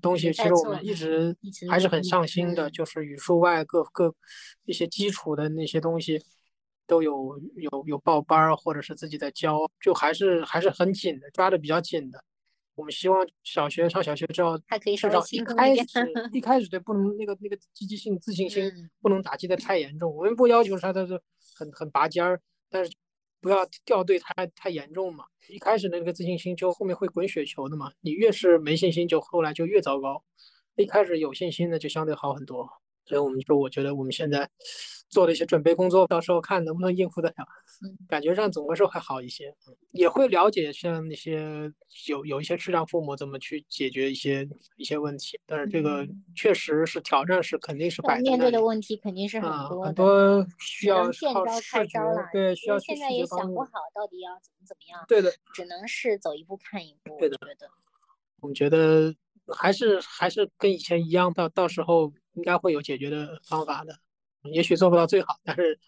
[0.00, 1.36] 东西，其实我们一直
[1.68, 4.14] 还是很上心的，就是语数外各各
[4.64, 6.20] 一些基础的那些东西
[6.86, 12.22] 都有有有报班儿，或者是自己在教，就还是还是很紧的，抓的比较紧的。
[12.74, 18.72] 我们希望小学上小学之后，还可以至少一开始一开始对不能那个那个积极性自信心
[19.02, 20.16] 不能打击的太严重。
[20.16, 21.20] 我们不要求他他是
[21.54, 22.40] 很很拔尖儿，
[22.70, 22.90] 但是
[23.42, 25.24] 不要掉队太太严重嘛。
[25.48, 30.24] 一开始那个自信心就后面会滚雪球的嘛，你越是没信心，就后来就越糟糕。
[30.76, 32.66] 一开始有信心的就相对好很多。
[33.04, 34.48] 所以我们说，我觉得我们现在
[35.08, 37.46] 做的一些准备工作，到时候看能不能应付得了。
[38.08, 39.52] 感觉上总归说还好一些，
[39.90, 41.70] 也会了解像那些
[42.06, 45.38] 有有一些智障父母怎么去解决一些一些问题。
[45.46, 52.00] 但是这个确实是挑战，是肯定是摆在面对的问题肯定是很多很多需要靠视觉，
[52.32, 55.04] 对，需要现在也想不好到底要怎么怎么样。
[55.08, 57.18] 对的，只能是走一步看一步。
[57.18, 57.68] 对的，觉得
[58.40, 59.12] 我们觉得
[59.48, 62.12] 还是还是跟以前一样，到到时候。
[62.34, 63.98] 应该会有解决的方法的，
[64.42, 65.78] 也许做不到最好，但是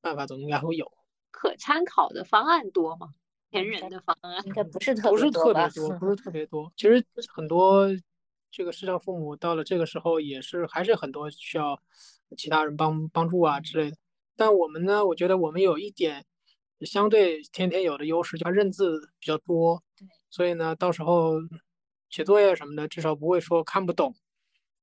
[0.00, 0.90] 办法总应该会有。
[1.30, 3.14] 可参考的方案多吗？
[3.50, 6.72] 前人的方案应该不是特 不是特别多， 不是特别多。
[6.76, 7.86] 其实很多
[8.50, 11.80] 这个视障父母到了这个时候，也是还是很多需要
[12.36, 13.96] 其他人帮帮助啊之类的。
[14.36, 16.24] 但我们呢，我觉得我们有一点
[16.80, 19.82] 相对天天有的优势，叫认字比较多。
[19.98, 20.08] 对。
[20.30, 21.34] 所以呢，到时候
[22.08, 24.14] 写作业什么的，至少不会说看不懂。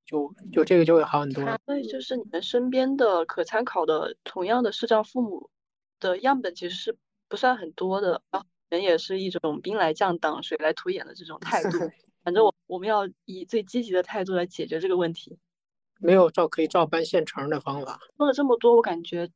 [0.10, 1.44] 就就这个就会好很多。
[1.68, 5.52] 所以就是你们身边的可参考的同样的视障父母
[6.00, 6.98] 的样本其实是
[7.28, 11.70] 不算很多的啊，人也是一种兵来将挡水来土掩的这种态度。
[12.24, 15.38] 反正我我们要以最积极的态度来解决这个问题。
[16.00, 18.00] 没有照可以照搬现成的方法。
[18.18, 19.30] 说了这么多，我感觉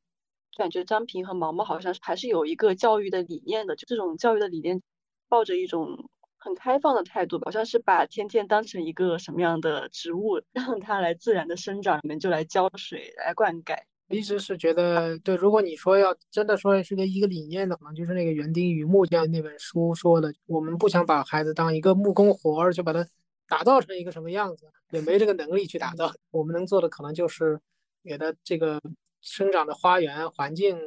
[0.57, 4.81] 感觉张平和毛毛好像还是有一个教育的理念的，就这种教育的理念，
[5.29, 6.09] 抱着一种。
[6.43, 13.77] 很开放的态度吧，好像是把天天当成一个什么样的植物，让它来自然的生长，你们就来浇水、来灌溉。
[14.09, 23.07] 一直是觉得，对，如果你说要真的说是个一个理念的话，就是那个园丁与木匠那本书说的，我们不想把孩子当一个木工活儿，就把它
[23.47, 26.11] 打造成一个什么样子，也没这个能力去打造。
[26.29, 27.57] 我们能做的可能就是
[28.03, 28.81] 给他这个
[29.21, 30.77] 生长的花园环境。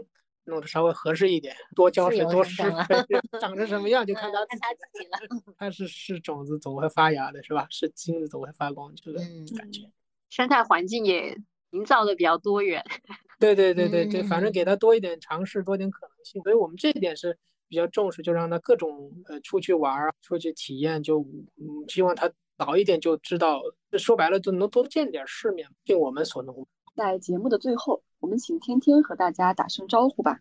[0.47, 2.97] 弄得稍微合适一点，多浇水多施肥，
[3.41, 5.19] 长成什么样就看他看他自己了。
[5.59, 7.67] 但是是种子总会发芽的，是吧？
[7.71, 9.19] 是金子总会发光，这个
[9.57, 9.83] 感觉。
[10.31, 11.37] 生态环境也
[11.71, 12.85] 营造的比较多元。
[13.39, 16.43] 对对对对对，反正给他多一点尝试，多点可能性。
[16.43, 17.37] 所以我们这一点是
[17.69, 21.21] 比较重视，就让他各种呃出去玩儿，出去体验，就
[21.57, 23.61] 嗯希望他早一点就知道，
[23.99, 26.55] 说白了就能多见点世面，尽我们所能。
[26.97, 28.03] 在节目的最后。
[28.21, 30.41] 我们请天天和大家打声招呼吧。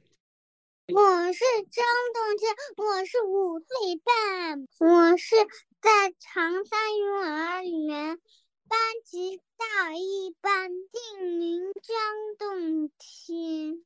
[0.88, 3.68] 我是张栋天，我是五岁
[4.02, 5.36] 半，我是
[5.82, 8.18] 在长沙幼儿园
[8.70, 13.84] 班级大一班，姓名张栋天。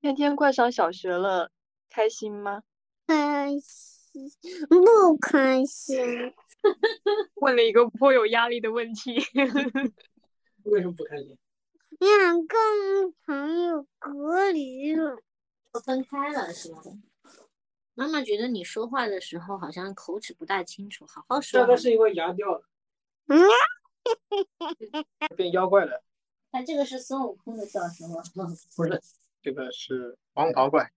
[0.00, 1.50] 天天快上小学了，
[1.90, 2.62] 开心吗？
[3.08, 4.30] 开心，
[4.68, 6.32] 不开心。
[7.34, 9.16] 问了一个颇有压力的问题。
[10.62, 11.36] 为什么不开心？
[11.98, 12.56] 两个
[13.24, 15.18] 朋友隔离了，
[15.72, 16.82] 都分开了是吧？
[17.94, 21.60] 妈妈觉得你说话的时候好像口齿不大清楚，好好说。
[21.60, 22.62] 这个是因为牙掉了。
[23.28, 23.48] 嗯。
[25.36, 26.02] 变妖怪了。
[26.52, 28.22] 他这个是孙悟空的叫声吗？
[28.76, 29.02] 不是，
[29.42, 30.92] 这个是黄袍怪。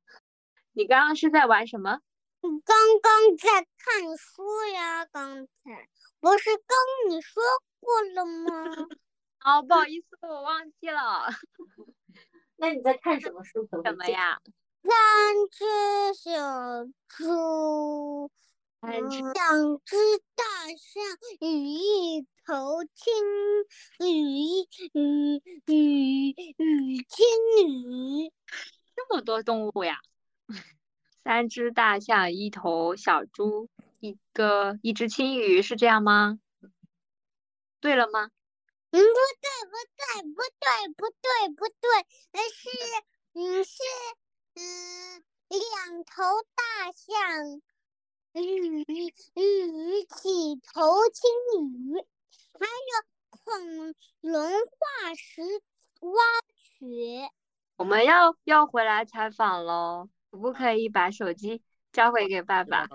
[0.74, 2.02] 你刚刚是在玩什么？
[2.42, 4.44] 刚刚在看书
[4.74, 5.90] 呀，刚才
[6.20, 7.42] 不是跟你说
[7.80, 8.88] 过了吗？
[9.44, 11.30] 哦，不好意思，我忘记了。
[12.58, 13.68] 那你在看什么书？
[13.84, 14.42] 什么呀？
[14.84, 14.92] 三
[15.52, 15.66] 只
[16.14, 18.30] 小猪，
[18.82, 19.96] 两只
[20.36, 20.44] 大
[20.78, 21.04] 象
[21.42, 23.14] 与一头青
[24.00, 27.26] 鱼，与与与青
[27.66, 28.32] 鱼。
[28.96, 30.00] 这么多动物呀！
[31.24, 33.70] 三只大象，一头小猪，
[34.00, 36.40] 一个一只青鱼，是这样吗？
[37.80, 38.32] 对了吗？
[38.92, 41.90] 嗯，不对，不对，不对，不对，不对，
[42.32, 42.70] 呃是，
[43.34, 43.78] 嗯，是，
[44.56, 46.24] 嗯，两头
[46.56, 47.62] 大象，
[48.34, 51.30] 鱼，鱼几头鲸
[51.64, 51.98] 鱼，
[52.60, 52.92] 还有
[53.30, 55.42] 恐龙化石
[56.02, 56.24] 挖
[56.80, 57.30] 掘。
[57.78, 61.62] 我们要要回来采访喽，可不可以把手机
[61.92, 62.88] 交回给爸爸，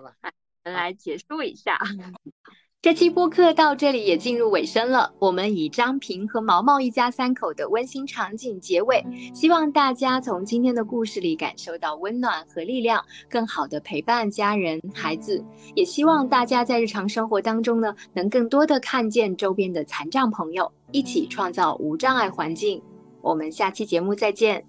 [0.64, 1.78] 来结束一下？
[2.84, 15.42] 这期播客到这里也进入尾声了我们以张平和毛毛一家三口的温馨场景结尾希望大家从今天的故事里感受到温暖和力量更好的陪伴家人孩子。
[15.74, 22.82] 也希望大家在日常生活当中呢能更多的看见周边的残障朋友一起创造无障碍环境。
[23.22, 24.62] 我们下期节目再见。